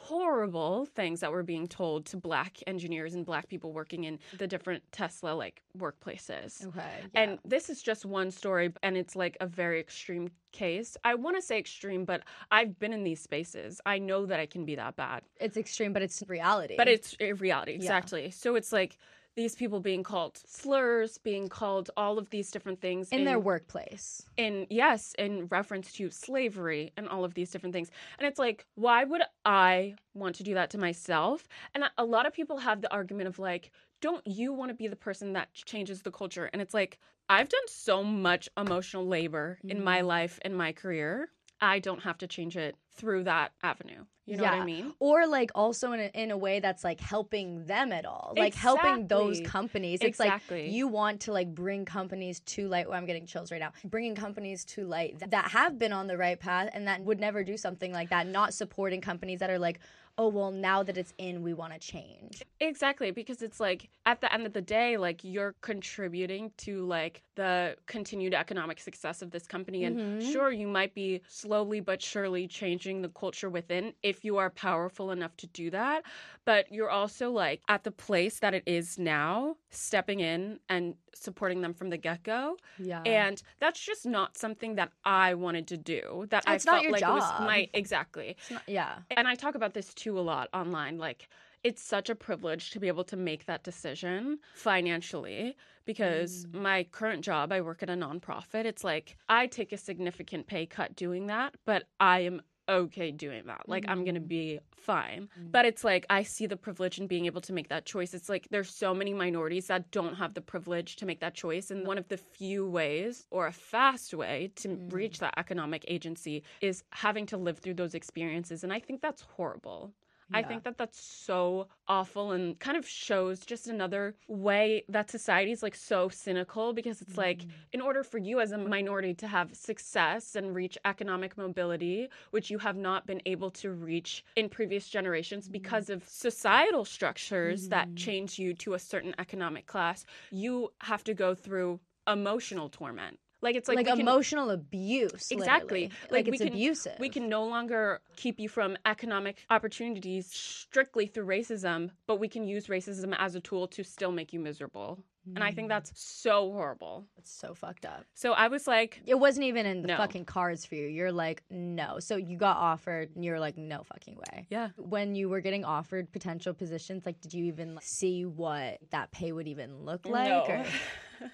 [0.03, 4.49] horrible things that were being told to black engineers and black people working in the
[4.49, 6.67] different Tesla like workplaces.
[6.67, 6.83] Okay.
[7.15, 7.23] Yeah.
[7.23, 10.97] And this is just one story and it's like a very extreme case.
[11.05, 13.81] I want to say extreme, but I've been in these spaces.
[13.87, 15.23] I know that I can be that bad.
[15.41, 16.75] It's extreme, but it's reality.
[16.77, 18.25] But it's eh, reality, exactly.
[18.25, 18.31] Yeah.
[18.31, 18.99] So it's like
[19.35, 23.39] these people being called slurs, being called all of these different things in, in, their
[23.39, 24.23] workplace.
[24.37, 27.91] In yes, in reference to slavery and all of these different things.
[28.19, 31.49] And it's like, why would I want to do that to myself?
[31.75, 34.89] And a lot of people have the argument of like, don't you want to be
[34.89, 36.51] the person that changes the culture?
[36.53, 39.71] And it's like, I've done so much emotional labor mm-hmm.
[39.71, 40.07] in my mm.
[40.07, 41.31] life and my career.
[41.63, 44.05] I don't have to change it through that avenue.
[44.27, 44.55] You know yeah.
[44.55, 44.95] what I mean?
[44.99, 48.55] Or like also in a, in a way that's like helping them at all, like
[48.55, 48.81] exactly.
[48.81, 50.01] helping those companies.
[50.01, 50.65] It's exactly.
[50.65, 52.87] like you want to like bring companies to light.
[52.89, 53.73] Oh, I'm getting chills right now.
[53.85, 57.43] Bringing companies to light that have been on the right path and that would never
[57.45, 58.27] do something like that.
[58.27, 59.81] Not supporting companies that are like,
[60.19, 62.43] oh well now that it's in we want to change.
[62.61, 67.23] Exactly because it's like at the end of the day like you're contributing to like
[67.35, 69.85] the continued economic success of this company.
[69.85, 70.33] And mm-hmm.
[70.33, 75.11] sure you might be slowly but surely changing the culture within if you are powerful
[75.11, 76.03] enough to do that.
[76.45, 81.61] But you're also like at the place that it is now stepping in and supporting
[81.61, 86.27] them from the get-go yeah and that's just not something that i wanted to do
[86.31, 87.11] that it's i felt like job.
[87.11, 90.99] it was my exactly not, yeah and i talk about this too a lot online
[90.99, 91.29] like
[91.65, 96.61] it's such a privilege to be able to make that decision financially because mm.
[96.61, 98.65] my current job, I work at a nonprofit.
[98.65, 103.45] It's like I take a significant pay cut doing that, but I am okay doing
[103.47, 103.69] that.
[103.69, 105.29] Like, mm I'm going to be fine.
[105.39, 108.15] mm But it's like, I see the privilege in being able to make that choice.
[108.15, 111.71] It's like, there's so many minorities that don't have the privilege to make that choice.
[111.71, 115.85] And one of the few ways, or a fast way, to mm reach that economic
[115.89, 118.65] agency is having to live through those experiences.
[118.65, 119.93] And I think that's horrible.
[120.31, 120.39] Yeah.
[120.39, 125.53] I think that that's so awful and kind of shows just another way that society
[125.53, 127.19] is like so cynical because it's mm.
[127.19, 132.09] like in order for you as a minority to have success and reach economic mobility,
[132.31, 135.53] which you have not been able to reach in previous generations mm.
[135.53, 137.71] because of societal structures mm.
[137.71, 137.97] that mm-hmm.
[137.97, 143.19] change you to a certain economic class, you have to go through emotional torment.
[143.43, 145.31] Like it's like, like emotional can, abuse.
[145.31, 145.91] Exactly.
[146.05, 146.99] Like, like, it's we can, abusive.
[147.01, 152.45] We can no longer keep you from economic opportunities strictly through racism, but we can
[152.45, 155.01] use racism as a tool to still make you miserable.
[155.29, 155.37] Mm.
[155.37, 157.07] And I think that's so horrible.
[157.17, 158.05] It's so fucked up.
[158.15, 159.97] So I was like, it wasn't even in the no.
[159.97, 160.87] fucking cards for you.
[160.87, 161.99] You're like, no.
[162.01, 164.47] So you got offered, and you're like, no fucking way.
[164.51, 164.71] Yeah.
[164.77, 169.33] When you were getting offered potential positions, like, did you even see what that pay
[169.33, 170.29] would even look like?
[170.29, 170.45] No.
[170.49, 170.65] Or?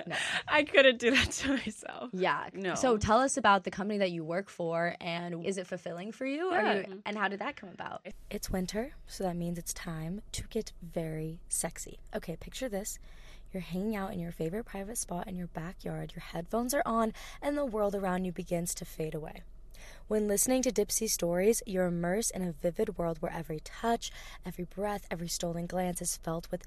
[0.07, 0.17] no.
[0.49, 2.11] I couldn't do that to myself.
[2.13, 2.49] Yeah.
[2.53, 2.75] No.
[2.75, 6.27] So tell us about the company that you work for and is it fulfilling for
[6.27, 6.51] you?
[6.51, 6.75] Yeah.
[6.75, 8.07] you and how did that come about?
[8.31, 11.99] It's winter, so that means it's time to get very sexy.
[12.15, 12.99] Okay, picture this.
[13.53, 17.15] You're hanging out in your favorite private spot in your backyard, your headphones are on,
[17.41, 19.43] and the world around you begins to fade away.
[20.07, 24.11] When listening to Dipsea stories, you're immersed in a vivid world where every touch,
[24.45, 26.63] every breath, every stolen glance is felt with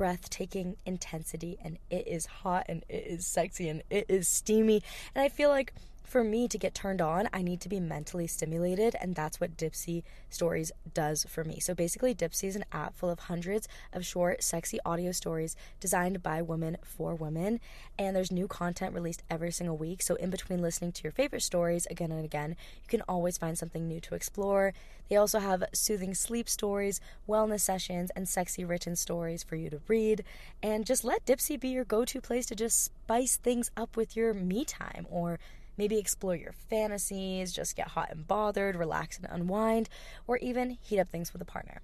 [0.00, 4.82] breathtaking intensity and it is hot and it is sexy and it is steamy.
[5.14, 5.74] And I feel like
[6.10, 9.56] for me to get turned on, I need to be mentally stimulated, and that's what
[9.56, 11.60] Dipsea Stories does for me.
[11.60, 16.20] So basically, Dipsea is an app full of hundreds of short, sexy audio stories designed
[16.20, 17.60] by women for women,
[17.96, 20.02] and there's new content released every single week.
[20.02, 23.56] So in between listening to your favorite stories again and again, you can always find
[23.56, 24.74] something new to explore.
[25.08, 29.80] They also have soothing sleep stories, wellness sessions, and sexy written stories for you to
[29.86, 30.24] read.
[30.60, 34.16] And just let Dipsea be your go to place to just spice things up with
[34.16, 35.38] your me time or
[35.80, 39.88] Maybe explore your fantasies, just get hot and bothered, relax and unwind,
[40.26, 41.80] or even heat up things with a partner.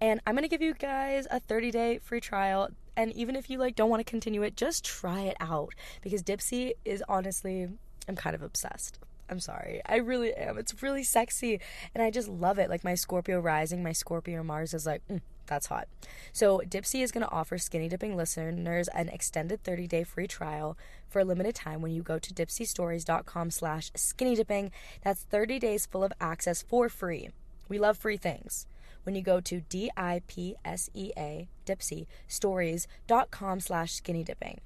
[0.00, 3.76] And I'm to give you guys a 30-day free trial and even if you like
[3.76, 7.68] don't want to continue it, just try it out because Dipsea is honestly
[8.08, 8.98] I'm kind of obsessed.
[9.28, 9.82] I'm sorry.
[9.84, 10.56] I really am.
[10.56, 11.60] It's really sexy
[11.94, 12.70] and I just love it.
[12.70, 15.88] Like my Scorpio rising, my Scorpio Mars is like mm, that's hot.
[16.32, 20.76] So, Dipsea is going to offer skinny dipping listeners an extended 30-day free trial
[21.08, 24.70] for a limited time when you go to dipseastories.com slash skinny dipping.
[25.02, 27.30] That's 30 days full of access for free.
[27.68, 28.66] We love free things.
[29.04, 34.60] When you go to D-I-P-S-E-A, Dipsea, stories.com slash skinny dipping.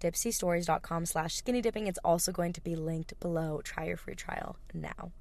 [0.00, 1.86] Dipseastories.com slash skinny dipping.
[1.86, 3.60] It's also going to be linked below.
[3.62, 5.12] Try your free trial now.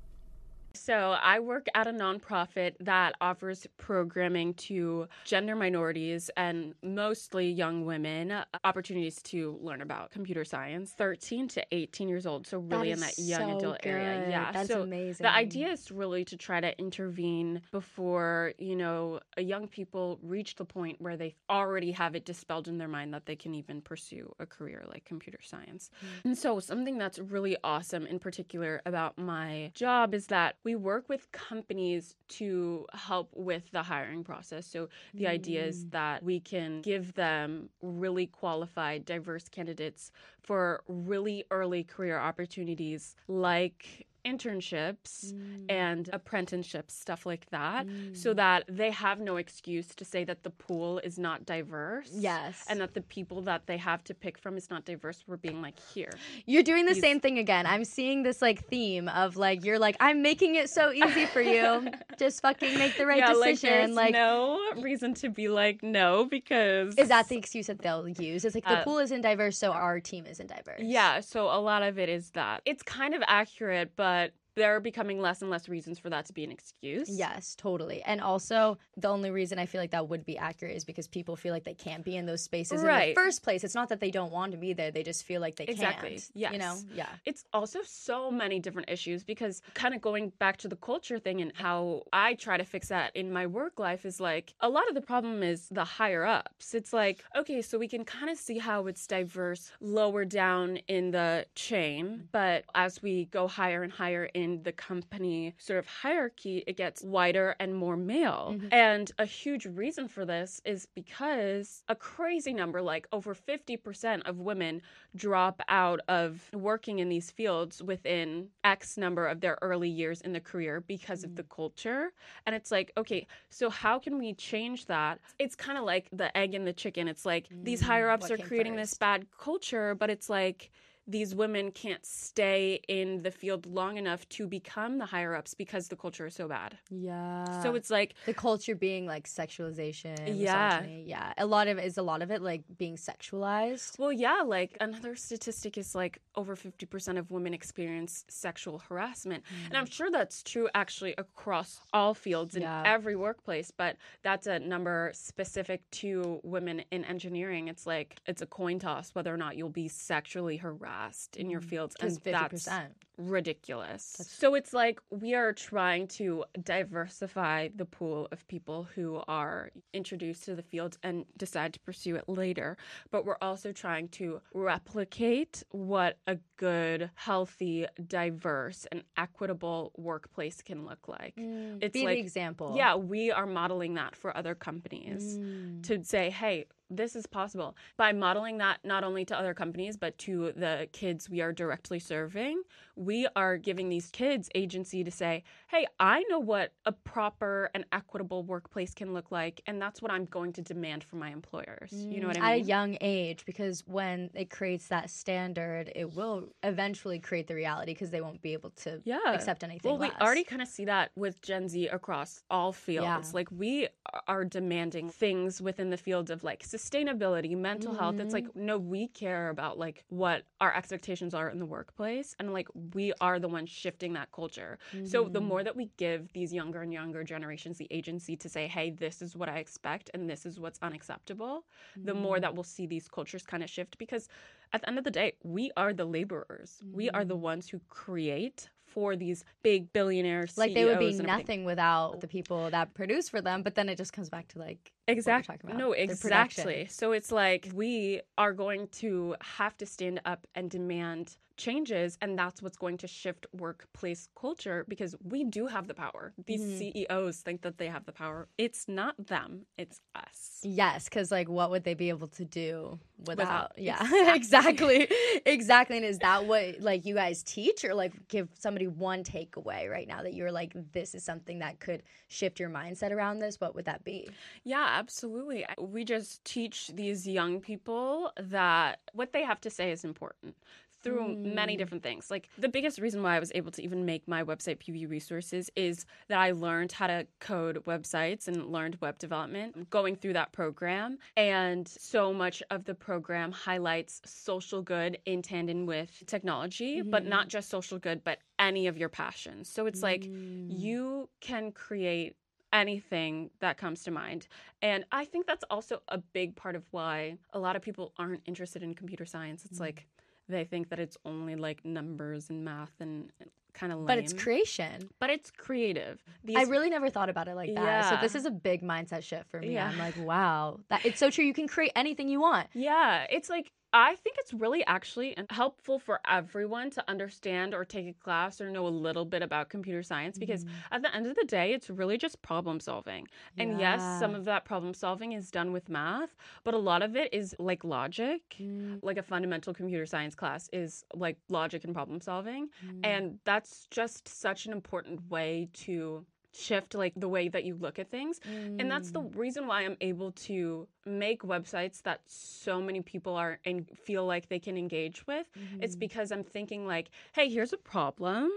[0.73, 7.85] So, I work at a nonprofit that offers programming to gender minorities and mostly young
[7.85, 12.47] women opportunities to learn about computer science, 13 to 18 years old.
[12.47, 13.89] So, really in that young so adult good.
[13.89, 14.29] area.
[14.29, 14.51] Yeah.
[14.51, 15.23] That's so, amazing.
[15.23, 20.65] the idea is really to try to intervene before, you know, young people reach the
[20.65, 24.33] point where they already have it dispelled in their mind that they can even pursue
[24.39, 25.91] a career like computer science.
[25.97, 26.29] Mm-hmm.
[26.29, 31.09] And so, something that's really awesome in particular about my job is that we work
[31.09, 34.67] with companies to help with the hiring process.
[34.67, 35.91] So the idea is Mm.
[35.91, 44.07] that we can give them really qualified, diverse candidates for really early career opportunities like
[44.25, 45.65] internships Mm.
[45.69, 50.49] and apprenticeships, stuff like that, so that they have no excuse to say that the
[50.49, 52.09] pool is not diverse.
[52.13, 52.65] Yes.
[52.69, 55.23] And that the people that they have to pick from is not diverse.
[55.27, 56.11] We're being like, here.
[56.45, 57.65] You're doing the These- same thing again.
[57.65, 61.41] I'm seeing this like theme of like you're like I'm making it so easy for
[61.41, 61.89] you.
[62.17, 63.69] Just fucking make the right yeah, like decision.
[63.69, 68.07] there's Like, no reason to be like no because is that the excuse that they'll
[68.07, 68.45] use?
[68.45, 70.81] It's like the Uh, pool isn't diverse, so our team isn't diverse.
[70.81, 71.19] yeah.
[71.21, 74.79] So a lot of it is that it's kind of accurate, but but there are
[74.79, 77.09] becoming less and less reasons for that to be an excuse.
[77.09, 78.01] Yes, totally.
[78.03, 81.35] And also, the only reason I feel like that would be accurate is because people
[81.35, 83.63] feel like they can't be in those spaces in the first place.
[83.63, 86.09] It's not that they don't want to be there; they just feel like they Exactly.
[86.11, 86.31] can't.
[86.33, 86.53] Yes.
[86.53, 86.75] You know?
[86.93, 87.07] Yeah.
[87.25, 91.41] It's also so many different issues because kind of going back to the culture thing
[91.41, 94.87] and how I try to fix that in my work life is like a lot
[94.89, 96.73] of the problem is the higher ups.
[96.73, 101.11] It's like, okay, so we can kind of see how it's diverse lower down in
[101.11, 106.63] the chain, but as we go higher and higher in the company sort of hierarchy,
[106.67, 108.53] it gets wider and more male.
[108.55, 108.67] Mm-hmm.
[108.71, 114.39] And a huge reason for this is because a crazy number, like over 50% of
[114.39, 114.81] women
[115.15, 120.33] drop out of working in these fields within X number of their early years in
[120.33, 121.55] the career because of the mm-hmm.
[121.55, 122.13] culture.
[122.45, 125.19] And it's like, okay, so how can we change that?
[125.39, 127.07] It's kind of like the egg and the chicken.
[127.07, 130.71] It's like these mm, higher ups what are creating this bad culture, but it's like,
[131.07, 135.87] these women can't stay in the field long enough to become the higher ups because
[135.87, 136.77] the culture is so bad.
[136.89, 137.61] Yeah.
[137.63, 140.17] so it's like the culture being like sexualization.
[140.39, 140.83] Yeah.
[140.85, 141.33] Yeah.
[141.37, 143.97] A lot of is a lot of it like being sexualized.
[143.97, 149.43] Well, yeah, like another statistic is like over 50% of women experience sexual harassment.
[149.65, 149.91] And I'm mm.
[149.91, 152.83] sure that's true actually across all fields in Yeah.
[152.85, 157.67] every workplace, but that's a number specific to women in engineering.
[157.67, 160.90] It's like it's a coin toss whether or not you'll be sexually harassed
[161.37, 161.95] in your fields.
[161.99, 162.93] And Because fifty that's percent.
[163.17, 164.03] ridiculous.
[164.27, 170.43] so it's like we are trying to diversify the pool of people who are introduced
[170.45, 172.77] to the field and decide to pursue it later.
[173.11, 180.85] But we're also trying to replicate what a good, healthy, diverse, and equitable workplace can
[180.85, 181.33] look like.
[181.37, 182.73] It's Be like the example.
[182.75, 185.83] yeah, we are modeling that for other companies Mm.
[185.87, 187.75] to say, hey, this is possible.
[187.97, 191.99] By modeling that not only to other companies, but to the kids we are directly
[191.99, 192.61] serving,
[192.95, 197.85] we are giving these kids agency to say, hey, I know what a proper and
[197.91, 201.91] equitable workplace can look like, and that's what I'm going to demand from my employers.
[201.91, 202.49] You know what I mean?
[202.49, 207.55] At a young age, because when it creates that standard, it will eventually create the
[207.55, 209.19] reality because they won't be able to Yeah.
[209.25, 209.89] accept anything.
[209.89, 213.05] Well, we already kind of see that with Gen Z across all fields.
[213.05, 213.21] Yeah.
[213.33, 213.87] Like we
[214.27, 218.19] are demanding things within the fields of like sustainability, mental health.
[218.19, 218.65] It's like mm-hmm.
[218.65, 223.13] no, we care about like what our expectations are in the workplace, and like we
[223.21, 224.77] are the ones shifting that culture.
[225.05, 225.47] So the mm-hmm.
[225.47, 229.21] more that we give these younger and younger generations the agency to say, "Hey, this
[229.21, 232.41] is what I expect, and this is what's unacceptable," the more mm-hmm.
[232.41, 233.97] that we'll see these cultures kind of shift.
[233.97, 234.27] Because
[234.73, 236.81] at the end of the day, we are the laborers.
[236.91, 240.57] We are the ones who create for these big billionaires.
[240.57, 243.97] like they would be nothing without the people that produce for them but then it
[243.97, 245.73] just comes back to like Exactly.
[245.73, 246.87] No, exactly.
[246.89, 252.39] So it's like we are going to have to stand up and demand changes, and
[252.39, 256.33] that's what's going to shift workplace culture because we do have the power.
[256.45, 256.77] These Mm-hmm.
[256.77, 258.47] CEOs think that they have the power.
[258.57, 260.59] It's not them, it's us.
[260.63, 262.97] Yes, because like, what would they be able to do
[263.27, 263.37] without?
[263.37, 265.07] Without- yeah, exactly,
[265.45, 265.97] exactly.
[265.97, 270.07] And is that what like you guys teach, or like give somebody one takeaway right
[270.07, 273.59] now that you're like, this is something that could shift your mindset around this?
[273.61, 274.29] What would that be?
[274.63, 275.65] Yeah, absolutely.
[275.79, 280.55] We just teach these young people that what they have to say is important
[281.03, 281.77] through many mm.
[281.79, 282.29] different things.
[282.29, 285.71] Like the biggest reason why I was able to even make my website PV Resources
[285.75, 290.51] is that I learned how to code websites and learned web development going through that
[290.51, 291.17] program.
[291.35, 297.29] And so much of the program highlights social good in tandem with technology, but mm-hmm.
[297.29, 299.67] not just social good, but any of your passions.
[299.69, 300.67] So it's like mm.
[300.69, 302.35] you can create
[302.73, 304.47] anything that comes to mind.
[304.81, 308.41] And I think that's also a big part of why a lot of people aren't
[308.45, 309.65] interested in computer science.
[309.65, 309.81] It's mm.
[309.81, 310.07] like
[310.47, 314.07] they think that it's only like numbers and math and uh, kind of lame.
[314.07, 315.09] But it's creation.
[315.19, 316.23] But it's creative.
[316.43, 317.83] These, I really never thought about it like that.
[317.83, 318.09] Yeah.
[318.09, 319.73] So this is a big mindset shift for me.
[319.73, 319.87] Yeah.
[319.87, 321.45] I'm like, wow, that it's so true.
[321.45, 322.67] You can create anything you want.
[322.73, 328.07] Yeah, it's like I think it's really actually helpful for everyone to understand or take
[328.07, 330.93] a class or know a little bit about computer science because mm-hmm.
[330.93, 333.27] at the end of the day, it's really just problem solving.
[333.57, 337.15] And yes, some of that problem solving is done with math, but a lot of
[337.15, 338.41] it is like logic.
[338.59, 338.99] Mm.
[339.01, 342.69] Like a fundamental computer science class is like logic and problem solving.
[342.85, 342.99] Mm.
[343.03, 347.99] And that's just such an important way to shift like the way that you look
[347.99, 348.39] at things.
[348.45, 349.35] And that's the mm.
[349.35, 354.49] reason why i'm able to make websites that so many people are and feel like
[354.49, 355.47] they can engage with.
[355.79, 355.99] It's mm-hmm.
[355.99, 358.49] because i'm thinking like hey here's a problem.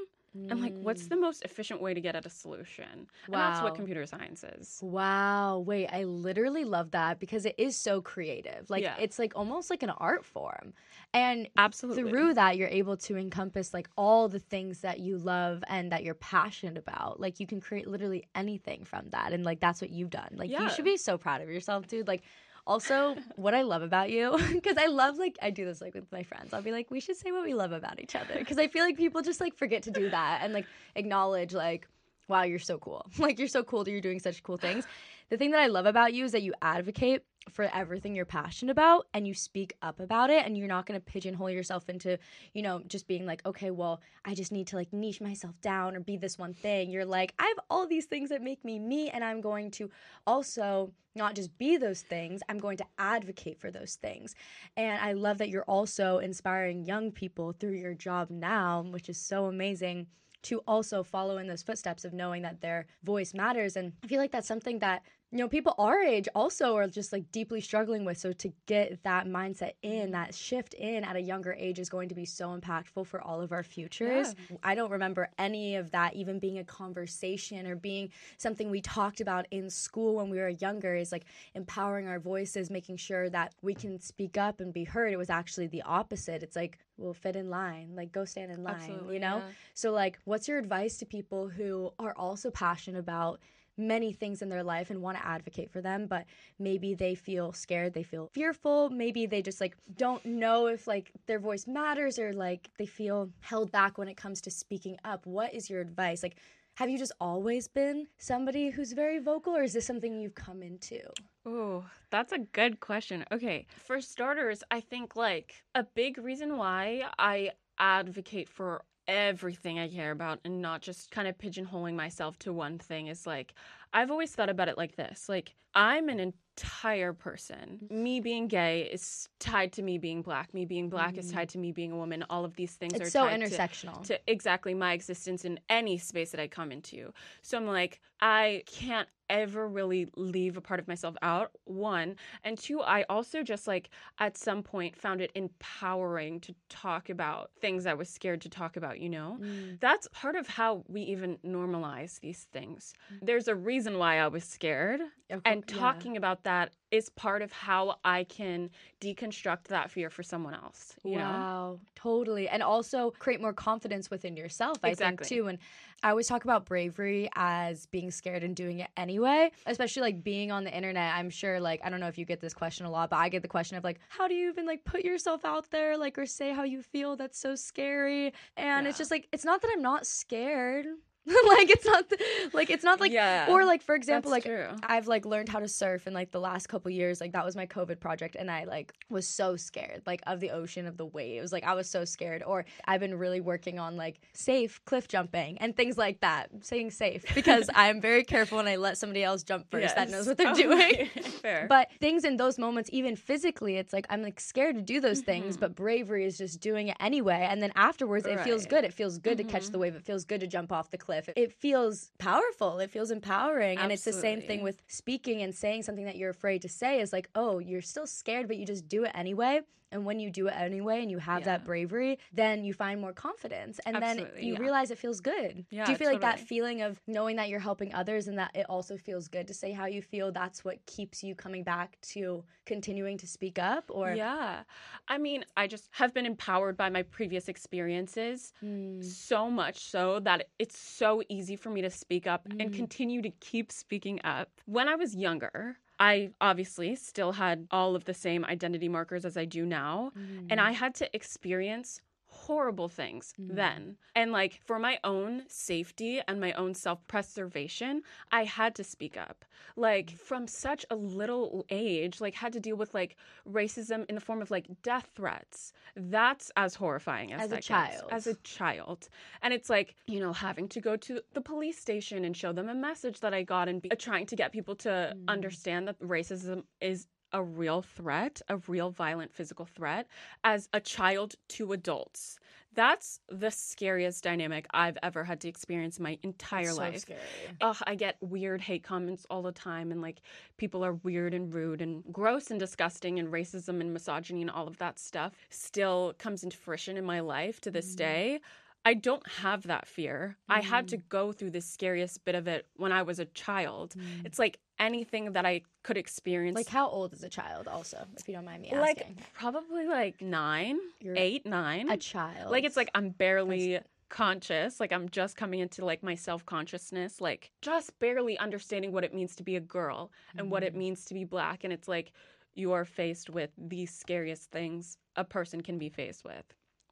[0.50, 1.20] And like what's the mm.
[1.20, 3.06] most efficient way to get at a solution?
[3.26, 4.80] And that's what computer science is.
[4.82, 5.60] Wow.
[5.60, 8.68] Wait, I literally love that because it is so creative.
[8.68, 8.96] Like Yeah.
[8.98, 10.74] it's like almost like an art form.
[11.14, 15.62] And absolutely through that you're able to encompass like all the things that you love
[15.68, 17.20] and that you're passionate about.
[17.20, 20.30] Like you can create literally anything from that and like that's what you've done.
[20.34, 22.08] Like you should be so proud of yourself, dude.
[22.08, 22.22] Like
[22.66, 26.10] also what I love about you because I love like I do this like with
[26.10, 26.52] my friends.
[26.52, 28.84] I'll be like we should say what we love about each other because I feel
[28.84, 31.88] like people just like forget to do that and like acknowledge like
[32.28, 33.06] wow, you're so cool.
[33.18, 34.86] Like you're so cool that you're doing such cool things.
[35.30, 38.72] The thing that I love about you is that you advocate for everything you're passionate
[38.72, 42.18] about and you speak up about it and you're not going to pigeonhole yourself into,
[42.52, 45.96] you know, just being like, okay, well, I just need to like niche myself down
[45.96, 46.90] or be this one thing.
[46.90, 49.90] You're like, I have all these things that make me me and I'm going to
[50.26, 54.34] also not just be those things, I'm going to advocate for those things.
[54.76, 59.16] And I love that you're also inspiring young people through your job now, which is
[59.16, 60.08] so amazing
[60.44, 63.76] to also follow in those footsteps of knowing that their voice matters.
[63.76, 65.02] And I feel like that's something that,
[65.34, 68.16] you know, people our age also are just like deeply struggling with.
[68.18, 70.12] So to get that mindset in, mm.
[70.12, 73.40] that shift in at a younger age is going to be so impactful for all
[73.40, 74.36] of our futures.
[74.62, 79.20] I don't remember any of that even being a conversation or being something we talked
[79.20, 81.24] about in school when we were younger is like
[81.56, 85.12] empowering our voices, making sure that we can speak up and be heard.
[85.12, 86.44] It was actually the opposite.
[86.44, 89.38] It's like, well, fit in line, like go stand in line, Absolutely, you know?
[89.38, 89.52] yeah.
[89.74, 93.40] So, like, what's your advice to people who are also passionate about
[93.76, 96.26] many things in their life and want to advocate for them, but
[96.58, 101.10] maybe they feel scared, they feel fearful, maybe they just like don't know if like
[101.26, 105.26] their voice matters or like they feel held back when it comes to speaking up?
[105.26, 106.22] What is your advice?
[106.22, 106.36] Like,
[106.76, 110.60] have you just always been somebody who's very vocal, or is this something you've come
[110.60, 110.98] into?
[111.46, 113.24] Oh, that's a good question.
[113.30, 113.66] Okay.
[113.68, 120.10] For starters, I think like a big reason why I advocate for everything I care
[120.10, 123.54] about and not just kind of pigeonholing myself to one thing is like
[123.92, 125.28] I've always thought about it like this.
[125.28, 127.78] Like I'm an entire person.
[127.90, 130.54] Me being gay is tied to me being black.
[130.54, 131.34] Me being black is mm.
[131.34, 132.24] tied to me being a woman.
[132.30, 134.04] All of these things are so tied to- intersectional.
[134.06, 137.12] to exactly my existence in any space that I come into.
[137.42, 141.50] So I'm like, I can't ever really leave a part of myself out.
[141.64, 142.16] One.
[142.42, 147.50] And two, I also just like at some point found it empowering to talk about
[147.60, 149.38] things I was scared to talk about, you know?
[149.40, 149.80] Mm.
[149.80, 152.94] That's part of how we even normalize these things.
[153.12, 153.26] Mm.
[153.26, 155.00] There's a reason why I was scared.
[155.30, 155.80] And cour- yeah.
[155.80, 158.70] talking about that is part of how I can
[159.00, 160.94] deconstruct that fear for someone else.
[161.02, 161.24] You know?
[161.24, 162.48] wow, totally.
[162.48, 165.26] And also create more confidence within yourself, I Exactly.
[165.26, 165.48] think, too.
[165.48, 165.58] And
[166.04, 170.52] I always talk about bravery as being scared and doing it anyway, especially like being
[170.52, 171.14] on the internet.
[171.16, 173.28] I'm sure, like, I don't know if you get this question a lot, but I
[173.28, 176.16] get the question of, like, how do you even like put yourself out there, like,
[176.16, 177.16] or say how you feel?
[177.16, 178.32] That's so scary.
[178.56, 180.86] And it's just like, it's not that I'm not scared.
[181.46, 182.20] like it's not th-
[182.52, 184.68] like it's not like Yeah, or like for example like true.
[184.82, 187.20] I've like learned how to surf in like the last couple years.
[187.20, 190.50] Like that was my COVID project, and I like was so scared like of the
[190.50, 191.50] ocean of the waves.
[191.52, 192.42] Like I was so scared.
[192.42, 196.50] Or I've been really working on like safe cliff jumping and things like that.
[196.60, 200.26] Saying safe because I'm very careful when I let somebody else jump first that knows
[200.26, 201.06] what they're Oh, doing.
[201.40, 201.66] Fair.
[201.68, 205.20] But things in those moments, even physically, it's like I'm like scared to do those
[205.20, 205.60] things, Mhm.
[205.60, 207.46] but bravery is just doing it anyway.
[207.50, 208.84] And then afterwards, it feels good.
[208.84, 209.72] It feels good to catch Mhm.
[209.72, 209.94] the wave.
[209.96, 211.13] It feels good to jump off the cliff.
[211.36, 212.78] It feels powerful.
[212.78, 213.78] It feels empowering.
[213.78, 217.00] And it's the same thing with speaking and saying something that you're afraid to say
[217.00, 219.60] is like, oh, you're still scared, but you just do it anyway.
[219.94, 223.12] And when you do it anyway and you have that bravery, then you find more
[223.12, 223.78] confidence.
[223.86, 224.58] And then you yeah.
[224.58, 225.64] realize it feels good.
[225.70, 228.50] Yeah, do you feel like that feeling of knowing that you're helping others and that
[228.56, 230.32] it also feels good to say how you feel?
[230.32, 233.84] That's what keeps you coming back to continuing to speak up?
[233.88, 234.64] Or yeah.
[235.06, 240.18] I mean, I just have been empowered by my previous experiences Mm, so much so
[240.20, 242.74] that it's so easy for me to speak up and Mm.
[242.74, 244.60] continue to keep speaking up.
[244.66, 249.36] When I was younger, I obviously still had all of the same identity markers as
[249.36, 250.60] I do now, and mm-hmm.
[250.60, 252.00] I had to experience
[252.46, 253.54] horrible things Mm.
[253.60, 253.96] then.
[254.14, 259.44] And like for my own safety and my own self-preservation, I had to speak up.
[259.76, 263.16] Like from such a little age, like had to deal with like
[263.48, 265.72] racism in the form of like death threats.
[265.96, 267.66] That's as horrifying as, As a gets.
[267.66, 268.08] child.
[268.10, 269.08] As a child.
[269.42, 272.68] And it's like, you know, having to go to the police station and show them
[272.68, 275.24] a message that I got and be, trying to get people to Mm.
[275.28, 280.06] understand that racism is a real threat, a real violent physical threat
[280.44, 282.38] as a child to adults.
[282.72, 287.00] That's the scariest dynamic I've ever had to experience in my entire so life.
[287.00, 287.20] scary.
[287.60, 290.22] Ugh, I get weird hate comments all the time, and like
[290.56, 294.66] people are weird and rude and gross and disgusting, and racism and misogyny and all
[294.66, 297.98] of that stuff still comes into fruition in my life to this Mm.
[297.98, 298.40] day.
[298.86, 300.36] I don't have that fear.
[300.48, 300.90] I had Mm.
[300.90, 303.94] to go through the scariest bit of it when I was a child.
[303.96, 304.26] Mm.
[304.26, 306.56] It's like anything that I could experience.
[306.56, 307.68] Like how old is a child?
[307.68, 311.90] Also, if you don't mind me asking, like probably like nine, You're eight, nine.
[311.90, 312.50] a child.
[312.50, 317.50] Like it's like I'm barely conscious, like I'm just coming into like my self-consciousness, like
[317.62, 320.78] just barely understanding what it means to be a girl and what it Mm.
[320.78, 322.12] means to be black and it's like
[322.54, 326.44] you are faced with the scariest things a person can be faced with.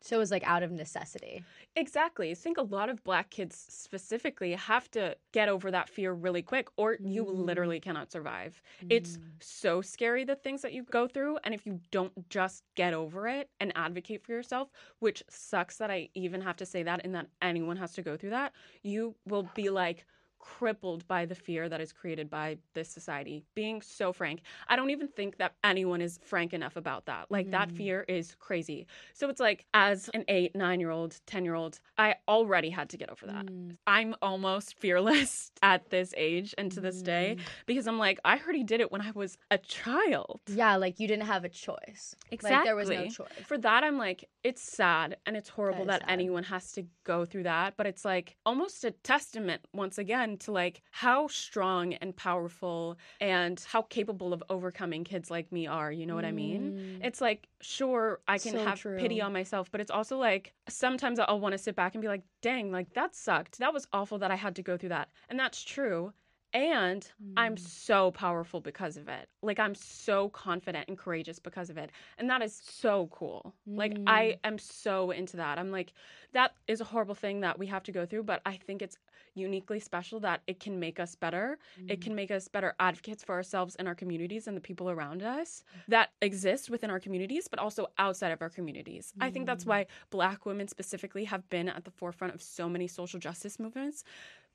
[0.03, 1.47] So it was like out of necessity.
[1.75, 2.31] Exactly.
[2.31, 6.43] I think a lot of black kids specifically have to get over that fear really
[6.43, 7.31] quick or you Mm.
[7.31, 8.61] literally cannot survive.
[8.91, 12.93] It's so scary the things that you go through and if you don't just get
[12.93, 17.01] over it and advocate for yourself, which sucks that I even have to say that
[17.05, 20.07] and that anyone has to go through that, you will be like
[20.43, 23.45] crippled by the fear that is created by this society.
[23.55, 27.31] Being so frank, I don't even think that anyone is frank enough about that.
[27.31, 27.77] Like that Mm.
[27.77, 28.87] fear is crazy.
[29.15, 33.47] So it's like as an 8, 9-year-old, 10-year-old, I already had to get over that.
[33.47, 33.77] Mm.
[33.87, 37.43] I'm almost fearless at this age and to this day Mm.
[37.67, 40.41] because I'm like, I already did it when I was a child.
[40.49, 42.17] Yeah, like you didn't have a choice.
[42.43, 43.29] Like there was no choice.
[43.47, 47.25] For that, I'm like, it's sad and it's horrible That that, anyone has to go
[47.25, 47.75] through that.
[47.77, 53.65] But it's like almost a testament, once again, to like how strong and powerful and
[53.69, 55.93] how capable of overcoming kids like me are.
[55.93, 56.73] You know what I mean?
[57.01, 57.07] Mm.
[57.07, 61.19] It's like, sure, I can So have pity on myself, but it's also like sometimes
[61.19, 63.59] I'll want to sit back and be like, dang, like that sucked.
[63.59, 65.09] That was awful that I had to go through that.
[65.29, 66.13] And that's true.
[66.53, 67.57] And I'm Mm.
[67.57, 69.29] so powerful because of it.
[69.43, 71.91] Like, I'm so confident and courageous because of it.
[72.19, 73.55] And that is so cool.
[73.75, 74.07] Like, Mm.
[74.07, 75.59] I am so into that.
[75.59, 75.95] I'm like,
[76.35, 78.99] that is a horrible thing that we have to go through, but I think it's
[79.35, 81.59] uniquely special that it can make us better.
[81.89, 82.03] It Mm.
[82.03, 85.65] can make us better advocates for ourselves and our communities and the people around us
[85.89, 89.15] that exist within our communities, but also outside of our communities.
[89.23, 89.67] I think that's Mm.
[89.67, 94.05] why Black women specifically have been at the forefront of so many social justice movements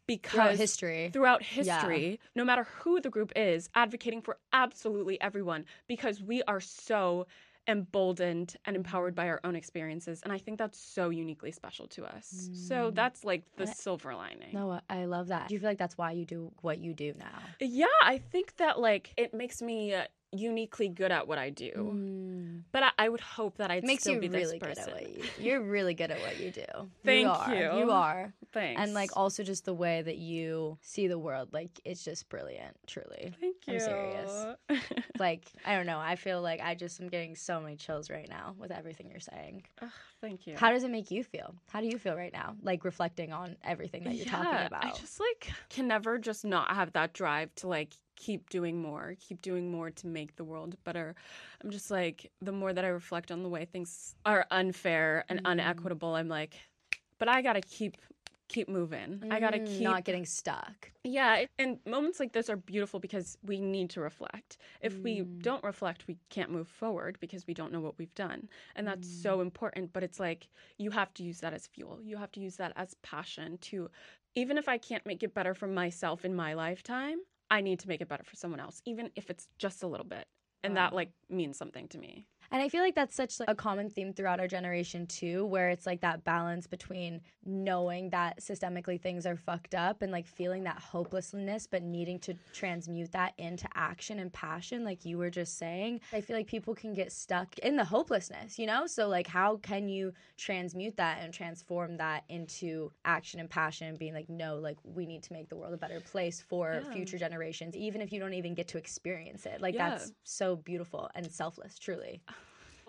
[0.08, 1.10] because throughout history.
[1.14, 6.60] throughout history, no matter who the group is, advocating for absolutely everyone because we are
[6.62, 7.28] so
[7.68, 10.22] emboldened and empowered by our own experiences.
[10.24, 12.50] And I think that's so uniquely special to us.
[12.54, 12.96] So Mm.
[12.96, 14.54] that's like the And silver lining.
[14.54, 15.50] No, I love that.
[15.50, 17.40] Do you feel like that's why you do what you do now?
[17.60, 21.72] Yeah, I think that like it makes me uh, uniquely good at what I do.
[21.76, 22.64] Mm.
[22.72, 24.94] But I, I would hope that I'd Makes still you be really this good at
[24.94, 26.66] what you You're really good at what you do.
[27.06, 27.30] Thank you.
[27.30, 27.56] Are.
[27.56, 27.80] you.
[27.80, 28.34] You are.
[28.54, 28.82] Thanks.
[28.82, 32.76] And like also just the way that you see the world, like it's just brilliant,
[32.88, 33.34] truly.
[33.40, 33.74] Thank you.
[33.74, 34.46] I'm serious.
[35.20, 35.98] Like, I don't know.
[35.98, 39.20] I feel like I just am getting so many chills right now with everything you're
[39.20, 39.64] saying.
[39.82, 39.90] Ugh,
[40.22, 40.56] thank you.
[40.56, 41.56] How does it make you feel?
[41.72, 42.56] How do you feel right now?
[42.62, 44.86] Like reflecting on everything that you're talking about.
[44.86, 49.16] I just like can never just not have that drive to like keep doing more,
[49.20, 51.16] keep doing more to make the world better.
[51.64, 55.40] I'm just like the more that I reflect on the way things are unfair and
[55.40, 55.46] Mm.
[55.46, 56.56] unequitable, I'm like,
[57.20, 57.98] but I gotta keep
[58.50, 59.24] keep moving.
[59.32, 60.92] I gotta Mm, keep not getting stuck.
[61.04, 64.58] Yeah, and moments like this are beautiful because we need to reflect.
[64.82, 65.42] If we Mm.
[65.42, 68.50] don't reflect, we can't move forward because we don't know what we've done.
[68.76, 69.14] And that's Mm.
[69.22, 72.02] so important, but it's like you have to use that as fuel.
[72.04, 73.90] You have to use that as passion to
[74.36, 77.20] even if I can't make it better for myself in my lifetime,
[77.50, 80.06] I need to make it better for someone else, even if it's just a little
[80.06, 80.26] bit.
[80.64, 82.26] And that like means something to me.
[82.52, 85.70] And I feel like that's such like, a common theme throughout our generation too, where
[85.70, 90.64] it's like that balance between knowing that systemically things are fucked up and like feeling
[90.64, 95.58] that hopelessness, but needing to transmute that into action and passion, like you were just
[95.58, 96.00] saying.
[96.14, 98.88] I feel like people can get stuck in the hopelessness, you know?
[98.88, 104.00] So like how can you transmute that and transform that into action and passion and
[104.00, 106.92] being like, no, like we need to make the world a better place for Yeah.
[106.92, 109.62] future generations, even if you don't even get to experience it.
[109.62, 109.90] Like Yeah.
[109.90, 112.22] that's so beautiful and selfless, truly.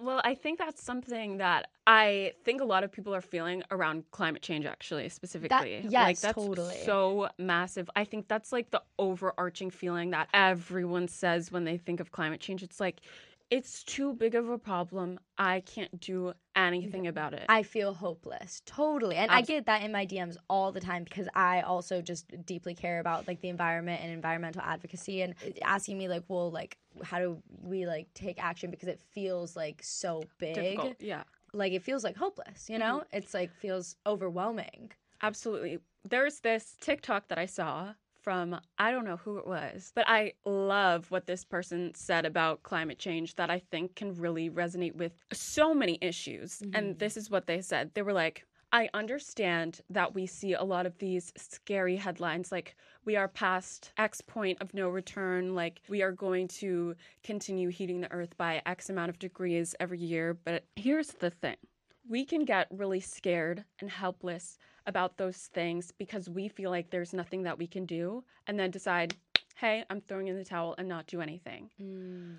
[0.01, 4.05] Well, I think that's something that I think a lot of people are feeling around
[4.13, 5.83] climate change, actually, specifically.
[5.83, 6.77] like, yes, that's totally.
[6.85, 7.91] so massive.
[7.97, 12.41] I think that's like the overarching feeling that everyone says when they think of climate
[12.41, 12.63] change.
[12.63, 13.01] It's like,
[13.51, 15.19] it's too big of a problem.
[15.39, 17.47] I can't do anything about it.
[17.49, 18.63] I feel hopeless.
[18.67, 19.17] Totally.
[19.17, 22.75] And I get that in my DMs all the time because I also just deeply
[22.75, 27.19] care about like the environment and environmental advocacy and asking me like, well, like how
[27.19, 30.55] do we like take action because it feels like so big.
[30.55, 30.97] Difficult.
[31.01, 31.23] Yeah.
[31.55, 32.99] Like it feels like hopeless, you know?
[32.99, 33.17] Mm-hmm.
[33.17, 34.91] It's like feels overwhelming.
[35.23, 35.79] Absolutely.
[36.05, 40.33] There's this TikTok that I saw from I don't know who it was, but I
[40.45, 45.13] love what this person said about climate change that I think can really resonate with
[45.33, 46.61] so many issues.
[46.61, 46.99] And mm-hmm.
[46.99, 47.93] this is what they said.
[47.95, 52.77] They were like, I understand that we see a lot of these scary headlines like
[53.05, 56.95] we are past X point of no return, like we are going to
[57.25, 60.35] continue heating the earth by X amount of degrees every year.
[60.35, 61.57] But here's the thing
[62.09, 64.59] we can get really scared and helpless
[64.89, 68.71] about those things because we feel like there's nothing that we can do and then
[68.71, 69.15] decide,
[69.55, 71.71] hey, I'm throwing in the towel and not do anything.
[71.81, 72.39] Mm.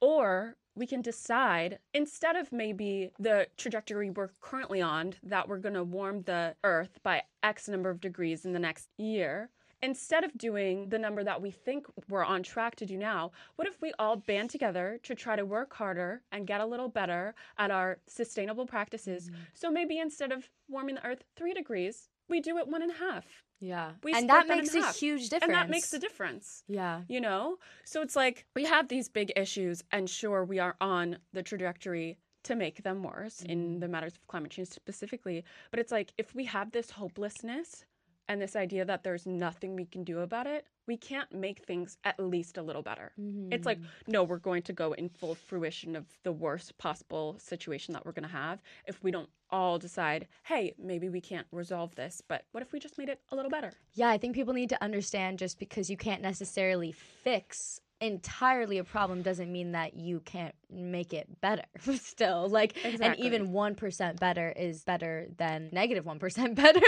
[0.00, 5.74] Or we can decide instead of maybe the trajectory we're currently on, that we're going
[5.74, 9.48] to warm the earth by X number of degrees in the next year.
[9.86, 13.68] Instead of doing the number that we think we're on track to do now, what
[13.68, 17.36] if we all band together to try to work harder and get a little better
[17.56, 19.26] at our sustainable practices?
[19.26, 19.40] Mm-hmm.
[19.54, 22.94] So maybe instead of warming the earth three degrees, we do it one and a
[22.96, 23.44] half.
[23.60, 23.92] Yeah.
[24.02, 24.96] We and split that makes a half.
[24.96, 25.44] huge difference.
[25.44, 27.02] And that makes a difference Yeah.
[27.08, 27.58] you know?
[27.84, 32.18] So it's like we have these big issues, and sure, we are on the trajectory
[32.42, 33.78] to make them worse in mm-hmm.
[33.78, 35.44] the matters of climate change specifically.
[35.70, 37.84] But it's like if we have this hopelessness
[38.28, 41.96] and this idea that there's nothing we can do about it, we can't make things
[42.04, 43.12] at least a little better.
[43.50, 44.12] It's like, mm-hmm.
[44.12, 48.12] no, we're going to go in full fruition of the worst possible situation that we're
[48.12, 52.44] going to have if we don't all decide, hey, maybe we can't resolve this, but
[52.52, 53.72] what if we just made it a little better?
[53.94, 58.84] Yeah, I think people need to understand just because you can't necessarily fix entirely a
[58.84, 61.62] problem doesn't mean that you can't make it better
[61.94, 66.18] still like and even 1% better is better than negative 1
[66.54, 66.80] better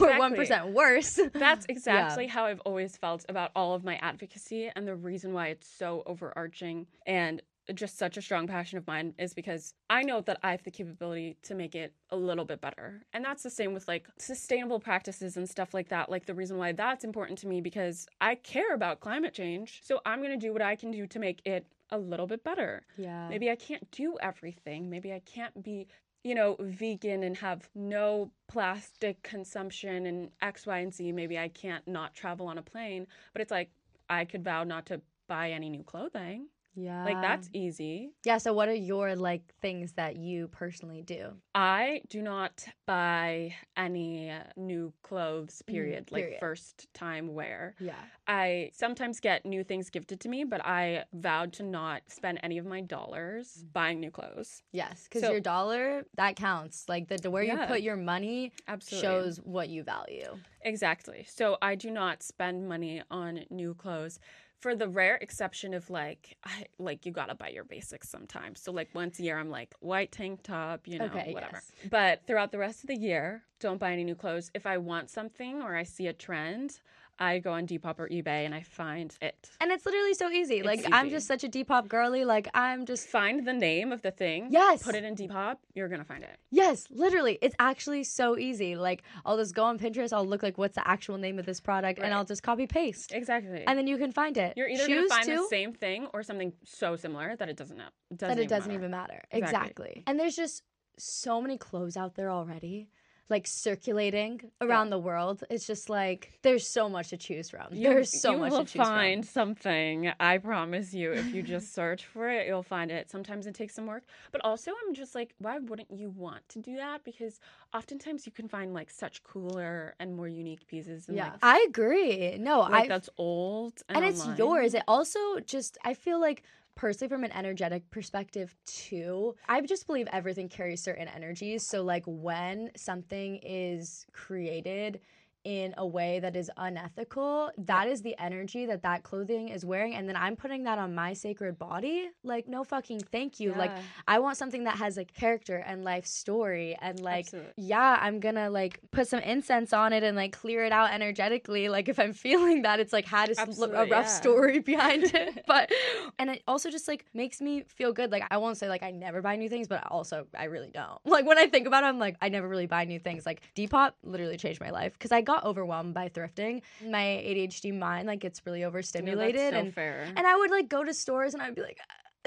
[0.00, 0.46] or Exactly.
[0.46, 4.70] 1% worse That's exactly how I've always felt about all of my advocacy.
[4.74, 7.42] And the reason why it's so overarching and
[7.74, 10.70] just such a strong passion of mine is because I know that I have the
[10.70, 13.02] capability to make it a little bit better.
[13.12, 16.10] And that's the same with like sustainable practices and stuff like that.
[16.10, 19.80] Like the reason why that's important to me because I care about climate change.
[19.84, 22.42] So I'm going to do what I can do to make it a little bit
[22.42, 22.82] better.
[22.96, 24.90] yeah Maybe I can't do everything.
[24.90, 25.86] Maybe I can't be,
[26.24, 31.12] you know, vegan and have no plastic consumption and X, Y, and Z.
[31.12, 33.06] Maybe I can't not travel on a plane.
[33.32, 33.70] But it's like
[34.08, 36.48] I could vow not to buy any new clothing.
[36.76, 38.10] Yeah Like that's easy.
[38.24, 43.54] yeah so what are your like things that you personally do I do not buy
[43.76, 46.40] any new clothes, mm-hmm, period, like period.
[46.40, 47.74] first time wear.
[47.80, 47.94] yeah
[48.28, 52.58] I sometimes get new things gifted to me, but I vowed to not spend any
[52.58, 53.72] of my dollars mm.
[53.72, 54.62] buying new clothes.
[54.72, 58.52] yes because So- your dollar that counts like the, the where you put your money
[58.68, 59.02] Absolutely.
[59.08, 61.24] shows what you value Exactly.
[61.28, 64.18] So I do not spend money on new clothes.
[64.60, 68.60] For the rare exception of like I like you gotta buy your basics sometimes.
[68.60, 71.62] So like once a year I'm like white tank top, you know, Okay, whatever.
[71.82, 71.90] yes.
[71.90, 74.50] But throughout the rest of the year, don't buy any new clothes.
[74.54, 76.80] If I want something or I see a trend,
[77.18, 79.50] I go on Depop or eBay and I find it.
[79.60, 80.62] And it's literally so easy.
[80.62, 82.24] Like I'm just such a Depop girly.
[82.24, 84.48] Like I'm just Find the name of the thing.
[84.50, 84.82] Yes.
[84.82, 85.56] Put it in Depop.
[85.74, 86.36] You're gonna find it.
[86.50, 87.38] Yes, literally.
[87.40, 88.76] It's actually so easy.
[88.76, 91.60] Like I'll just go on Pinterest, I'll look like what's the actual name of this
[91.60, 93.12] product and I'll just copy paste.
[93.12, 93.64] Exactly.
[93.66, 94.54] And then you can find it.
[94.56, 97.56] you're either Shoes gonna find too, the same thing or something so similar that it
[97.56, 97.88] doesn't know.
[98.18, 98.78] that it doesn't matter.
[98.78, 99.22] even matter.
[99.30, 99.56] Exactly.
[99.56, 100.02] Exactly.
[100.06, 100.62] And there's just
[100.98, 102.88] so many clothes out there already.
[103.28, 105.42] Like circulating around the world.
[105.50, 107.66] It's just like there's so much to choose from.
[107.72, 109.32] You- there's so you much will to choose find from.
[109.32, 110.12] something.
[110.20, 111.12] I promise you.
[111.12, 113.10] If you just search for it, you'll find it.
[113.10, 116.60] Sometimes it takes some work, but also I'm just like, why wouldn't you want to
[116.60, 117.02] do that?
[117.04, 117.40] Because
[117.74, 121.06] oftentimes you can find like such cooler and more unique pieces.
[121.08, 121.24] Yeah.
[121.24, 122.36] like, I agree.
[122.38, 124.74] No, like I that's old and, and it's yours.
[124.74, 126.42] It also just I feel like
[126.76, 131.66] personally from an energetic perspective too, I just believe everything carries certain energies.
[131.66, 135.00] So like when something is created
[135.46, 139.94] in a way that is unethical, that is the energy that that clothing is wearing
[139.94, 142.08] and then I'm putting that on my sacred body.
[142.24, 143.54] Like no fucking thank you.
[143.54, 143.70] Like
[144.08, 147.52] I want something that has like character and life story and like Absolutely.
[147.56, 151.68] yeah, I'm gonna like put some incense on it and like clear it out energetically.
[151.68, 154.06] Like if I'm feeling that it's like had a, s- a Absolutely, rough yeah.
[154.06, 155.44] story behind it.
[155.46, 155.70] But
[156.18, 158.10] and it also just like makes me feel good.
[158.10, 160.98] Like I won't say like I never buy new things, but also I really don't.
[161.16, 163.24] Like when I think about it, I'm like I never really buy new things.
[163.24, 166.62] Like Depop literally changed my life because I got overwhelmed by thrifting.
[166.84, 170.04] My ADHD mind like gets really overstimulated that's so and fair.
[170.16, 171.78] and I would like go to stores and I'd be like,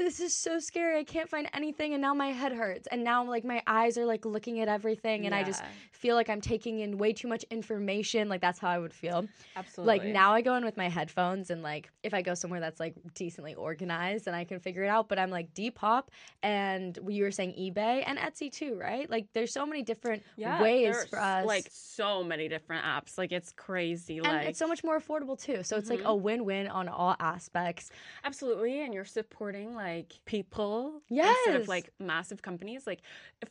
[0.06, 0.98] this is so scary.
[0.98, 1.94] I can't find anything.
[1.94, 2.88] And now my head hurts.
[2.88, 5.26] And now like my eyes are like looking at everything.
[5.26, 8.30] And I just feel like I'm taking in way too much information.
[8.30, 9.28] Like that's how I would feel.
[9.56, 9.98] Absolutely.
[9.98, 12.80] Like now I go in with my headphones and like if I go somewhere that's
[12.80, 15.10] like decently organized and I can figure it out.
[15.10, 16.04] But I'm like Depop
[16.44, 19.10] and you were saying eBay and Etsy too, right?
[19.10, 21.46] Like there's so many different yeah, ways for us.
[21.46, 23.18] Like so many different apps.
[23.18, 24.18] Like it's crazy.
[24.20, 25.64] and like it's so much more affordable too.
[25.64, 26.06] So it's like Mhm.
[26.06, 27.92] a win-win on all aspects.
[28.24, 29.89] Absolutely, and you're supporting like
[30.26, 31.26] people instead
[31.56, 31.62] Yes.
[31.64, 32.86] of like massive companies.
[32.88, 33.02] Like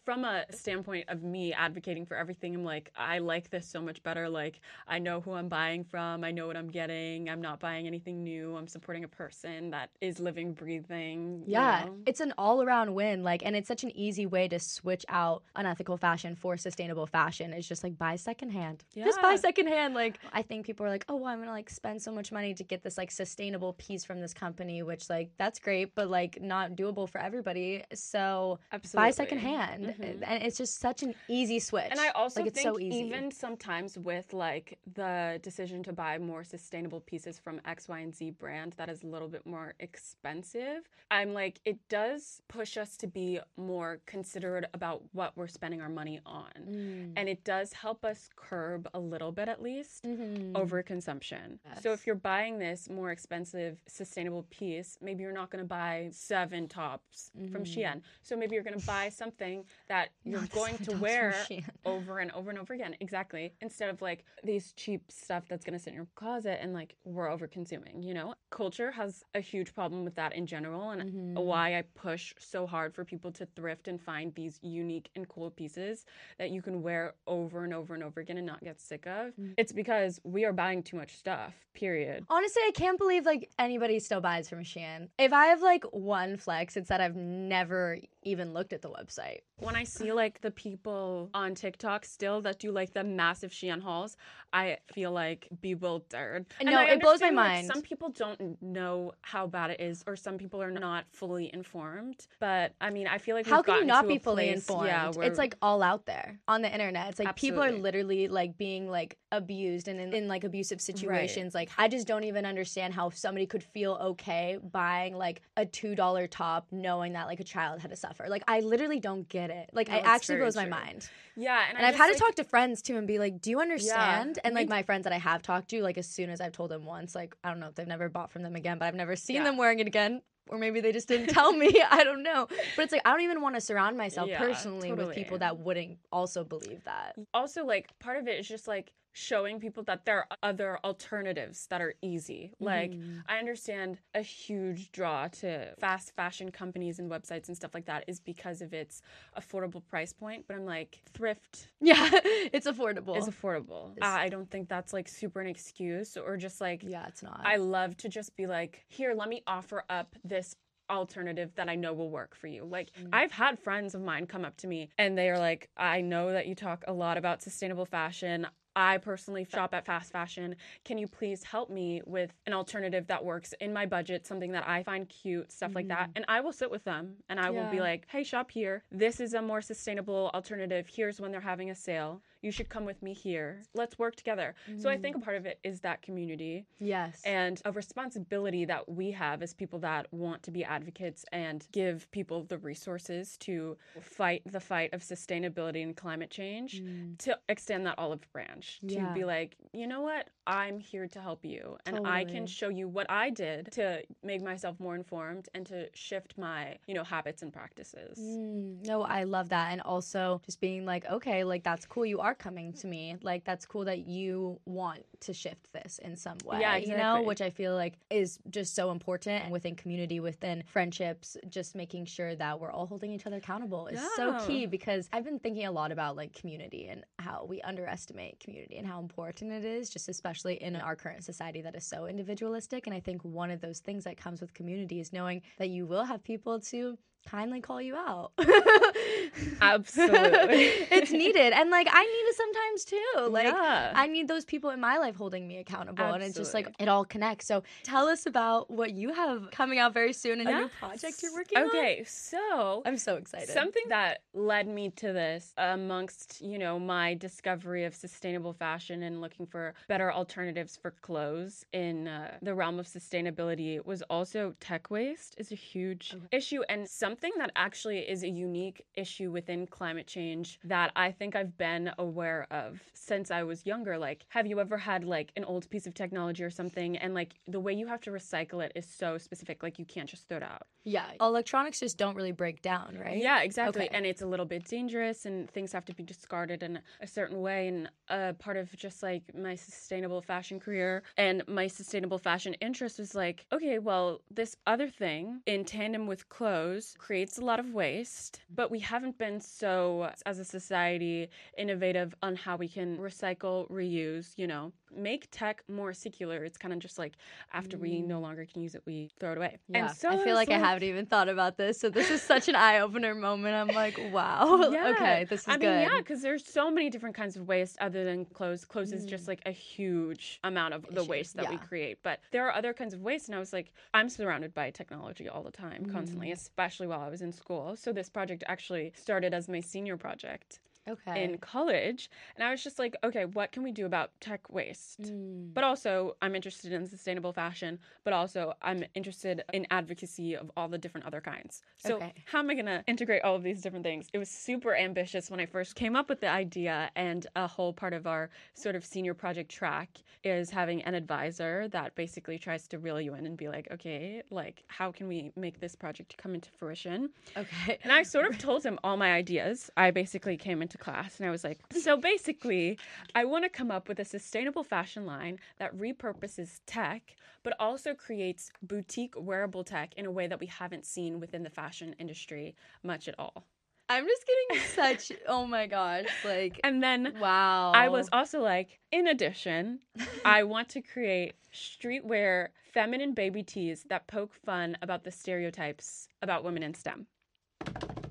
[0.05, 4.03] from a standpoint of me advocating for everything, I'm like, I like this so much
[4.03, 4.28] better.
[4.28, 7.28] Like I know who I'm buying from, I know what I'm getting.
[7.28, 8.57] I'm not buying anything new.
[8.57, 11.43] I'm supporting a person that is living, breathing.
[11.47, 11.97] you Yeah, know?
[12.07, 13.22] it's an all-around win.
[13.22, 17.53] Like, and it's such an easy way to switch out unethical fashion for sustainable fashion.
[17.53, 18.84] It's just like buy secondhand.
[18.95, 19.36] Just buy Yeah.
[19.36, 19.95] secondhand.
[19.95, 22.55] Like, I think people are like, oh, well, I'm gonna like spend so much money
[22.55, 26.28] to get this like sustainable piece from this company, which like that's great, but like
[26.41, 27.83] not doable for everybody.
[27.95, 29.07] So Absolutely.
[29.07, 30.22] buy secondhand, Mhm.
[30.26, 31.89] and it's just such an easy switch.
[31.91, 32.99] And I also like it's think so easy.
[33.07, 38.14] even sometimes with like the decision to buy more sustainable pieces from X, Y, and
[38.14, 42.97] Z brand that is a little bit more expensive, I'm like it does push us
[42.99, 46.53] to be more considerate about what we're spending our money on.
[46.68, 47.12] Mm.
[47.16, 50.53] And it does help us curb a little bit at least Mhm.
[50.53, 51.59] overconsumption.
[51.83, 56.09] So if you're buying this more expensive sustainable piece, maybe you're not going to buy
[56.18, 58.00] seven tops from Shein.
[58.22, 60.44] So maybe you're going to buy something that you're Mm-hmm.
[60.44, 61.34] Not going to wear
[61.84, 62.94] over and over and over again.
[63.00, 63.52] Exactly.
[63.60, 66.94] Instead of like these cheap stuff that's going to sit in your closet and like
[67.04, 68.34] we're over consuming, you know?
[68.50, 71.34] Culture has a huge problem with that in general and Mm-hmm.
[71.36, 75.50] why I push so hard for people to thrift and find these unique and cool
[75.50, 76.04] pieces
[76.38, 79.34] that you can wear over and over and over again and not get sick of.
[79.36, 79.54] Mm.
[79.56, 81.54] It's because we are buying too much stuff.
[81.74, 82.24] Period.
[82.28, 85.08] Honestly, I can't believe like anybody still buys from Shein.
[85.18, 89.40] If I have like one flex, it's that I've never even looked at the website.
[89.59, 93.80] When I see like the people on TikTok still that do like the massive Shein
[93.82, 94.16] hauls,
[94.53, 96.46] I feel like bewildered.
[96.61, 97.66] And No, it blows my understand, like, mind.
[97.66, 102.26] some people don't know how bad it is, or some people are not fully informed.
[102.38, 104.86] But I mean, I feel like How can you not be fully place- informed?
[104.88, 107.09] Yeah, it's like all out there on the internet.
[107.11, 111.55] It's like people are literally like being like abused and in, in like abusive situations.
[111.55, 115.88] Like I just don't even understand how somebody could feel okay buying like a two
[115.95, 118.26] dollar top knowing that like a child had to suffer.
[118.28, 119.70] Like I literally don't get it.
[119.72, 121.09] Like No, it actually blows my mind.
[121.36, 123.51] yeah, and, And I've had to like, talk to friends too and be like, "Do
[123.51, 126.41] you understand?" and like my friends that I have talked to, like as soon as
[126.41, 128.78] I've told them once, like I don't know if they've never bought from them again,
[128.78, 129.45] but I've never seen Yeah.
[129.45, 130.22] them wearing it again.
[130.51, 131.82] Or maybe they just didn't tell me.
[131.91, 132.47] I don't know.
[132.76, 135.59] But it's like I don't even want to surround myself Yeah, personally with people that
[135.59, 137.16] wouldn't also believe that.
[137.34, 141.66] also like part of it is just like showing people that there are other alternatives
[141.68, 142.52] that are easy.
[142.61, 143.22] Like, Mhm.
[143.26, 148.04] I understand a huge draw to fast fashion companies and websites and stuff like that
[148.06, 149.02] is because of its
[149.36, 150.46] affordable price point.
[150.46, 152.11] But I'm like, thrift yeah,
[152.52, 153.16] it's affordable.
[153.16, 153.92] It's affordable.
[153.96, 157.22] It's- I I don't think that's like super an excuse or just like, yeah, it's
[157.22, 157.40] not.
[157.44, 160.54] I love to just be like, here, let me offer up this
[160.90, 162.64] alternative that I know will work for you.
[162.64, 163.11] Like Mm.
[163.12, 166.32] I've had friends of mine come up to me and they are like, I know
[166.32, 168.46] that you talk a lot about sustainable fashion.
[168.76, 170.56] I personally shop at fast fashion.
[170.84, 174.68] Can you please help me with an alternative that works in my budget, something that
[174.68, 176.10] I find cute, stuff like that?
[176.14, 177.84] And I will sit with them and I will be Mm-hmm.
[177.84, 178.82] Like, hey, shop here.
[178.90, 180.86] This is a more sustainable alternative.
[180.88, 182.22] Here's when they're having a sale.
[182.41, 183.62] You should come with me here.
[183.74, 184.55] Let's work together.
[184.78, 185.22] So I think Mm.
[185.22, 187.20] a part of it is that community yes.
[187.24, 192.09] and a responsibility that we have as people that want to be advocates and give
[192.12, 196.82] people the resources to fight the fight of sustainability and climate change
[197.18, 199.12] to extend that olive branch to Yeah.
[199.12, 202.89] be like you know what i'm here to help you and i can show you
[202.89, 207.43] what i did to make myself more informed and to shift my you know habits
[207.43, 209.72] and practices Mm, no, I love that.
[209.72, 212.07] And also just being like, okay, like that's cool.
[212.07, 213.16] You are coming to me.
[213.22, 216.61] Like that's cool that you want to shift this in some way.
[216.61, 219.45] Yeah, You know, which I feel like is just so important.
[219.45, 223.87] And within community, within friendships, just making sure that we're all holding each other accountable
[223.89, 227.61] is so key because I've been thinking a lot about like community and how we
[227.62, 231.85] underestimate community and how important it is, just especially in our current society that is
[231.85, 232.87] so individualistic.
[232.87, 235.87] And I think one of those things that comes with community is knowing that you
[235.87, 236.99] will have people to
[237.31, 238.33] kindly call you out.
[239.61, 240.64] Absolutely.
[240.91, 241.53] it's needed.
[241.53, 243.31] And like I need it sometimes too.
[243.31, 243.93] Like Yeah.
[243.95, 246.05] I need those people in my life holding me accountable.
[246.05, 247.47] And it's just like it all connects.
[247.47, 251.33] So tell us about what you have coming out very soon, a new project you're
[251.33, 251.66] working on.
[251.68, 253.49] okay so I'm so excited.
[253.49, 259.20] Something that led me to this, amongst you know my discovery of sustainable fashion and
[259.20, 264.91] looking for better alternatives for clothes in uh, the realm of sustainability, was also tech
[264.91, 270.06] waste is a huge issue and something that actually is a unique issue within climate
[270.06, 273.98] change that I think I've been aware of since I was younger.
[273.98, 277.34] Like, have you ever had like an old piece of technology or something, and like
[277.46, 280.38] the way you have to recycle it is so specific, like you can't just throw
[280.38, 280.62] it out.
[280.84, 281.06] yeah.
[281.20, 283.18] Electronics just don't really break down, right?
[283.20, 283.86] Yeah, exactly.
[283.86, 283.96] Okay.
[283.96, 287.40] And it's a little bit dangerous, and things have to be discarded in a certain
[287.40, 287.68] way.
[287.68, 292.98] And uh, part of just like my sustainable fashion career and my sustainable fashion interest
[292.98, 297.72] was like, okay, well, this other thing in tandem with clothes creates a lot of
[297.72, 303.70] waste, but we haven't been so, as a society, innovative on how we can recycle,
[303.70, 306.45] reuse, you know, make tech more circular.
[306.45, 307.14] It's kind of just like
[307.53, 309.59] after we no longer can use it, we throw it away.
[309.70, 309.74] Mm.
[309.74, 309.86] Yeah.
[309.89, 311.78] And so I feel was like, I haven't even thought about this.
[311.80, 313.55] So this is such an eye opener moment.
[313.55, 314.70] I'm like, wow.
[314.72, 314.89] Yeah.
[314.97, 315.66] okay, this is I good.
[315.68, 318.64] mean, yeah, because there's so many different kinds of waste other than clothes.
[318.64, 321.09] Clothes is just like a huge amount of the Mm.
[321.09, 321.99] Waste that we create.
[322.03, 323.28] But there are other kinds of waste.
[323.28, 325.93] And I was like, I'm surrounded by technology all the time, Mm.
[325.93, 327.76] constantly, especially while I was in school.
[327.76, 331.20] So this project actually started as my senior project Okay.
[331.22, 332.11] in college.
[332.36, 335.01] And I was just like, okay, what can we do about tech waste?
[335.03, 335.55] Mm.
[335.55, 340.68] But also, I'm interested in sustainable fashion, but also, I'm interested in advocacy of all
[340.68, 341.62] the different other kinds.
[341.76, 342.12] So, Okay.
[342.26, 344.09] how am I going to integrate all of these different things?
[344.12, 347.72] It was super ambitious when I first came up with the idea, and a whole
[347.72, 352.68] part of our sort of senior project track is having an advisor that basically tries
[352.68, 356.16] to reel you in and be like, okay, like, how can we make this project
[356.18, 357.11] come into fruition?
[357.36, 357.78] Okay.
[357.82, 359.70] And I sort of told him all my ideas.
[359.76, 362.79] I basically came into class and I was like, so basically,
[363.14, 367.95] I want to come up with a sustainable fashion line that repurposes tech, but also
[367.95, 372.55] creates boutique wearable tech in a way that we haven't seen within the fashion industry
[372.83, 373.47] much at all.
[373.91, 377.72] I'm just getting such oh my gosh, like And then wow.
[377.72, 379.81] I was also like, in addition,
[380.24, 386.45] I want to create streetwear feminine baby tees that poke fun about the stereotypes about
[386.45, 387.07] women in STEM.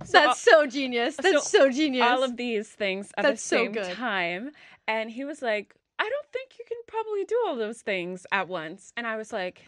[0.08, 1.18] So That's so genius.
[1.18, 2.06] That's so, genius.
[2.06, 3.94] all of these things at That's the so same good.
[3.94, 4.52] time.
[4.88, 8.48] And he was like, I don't think you can probably do all those things at
[8.48, 8.94] once.
[8.96, 9.64] And I was like,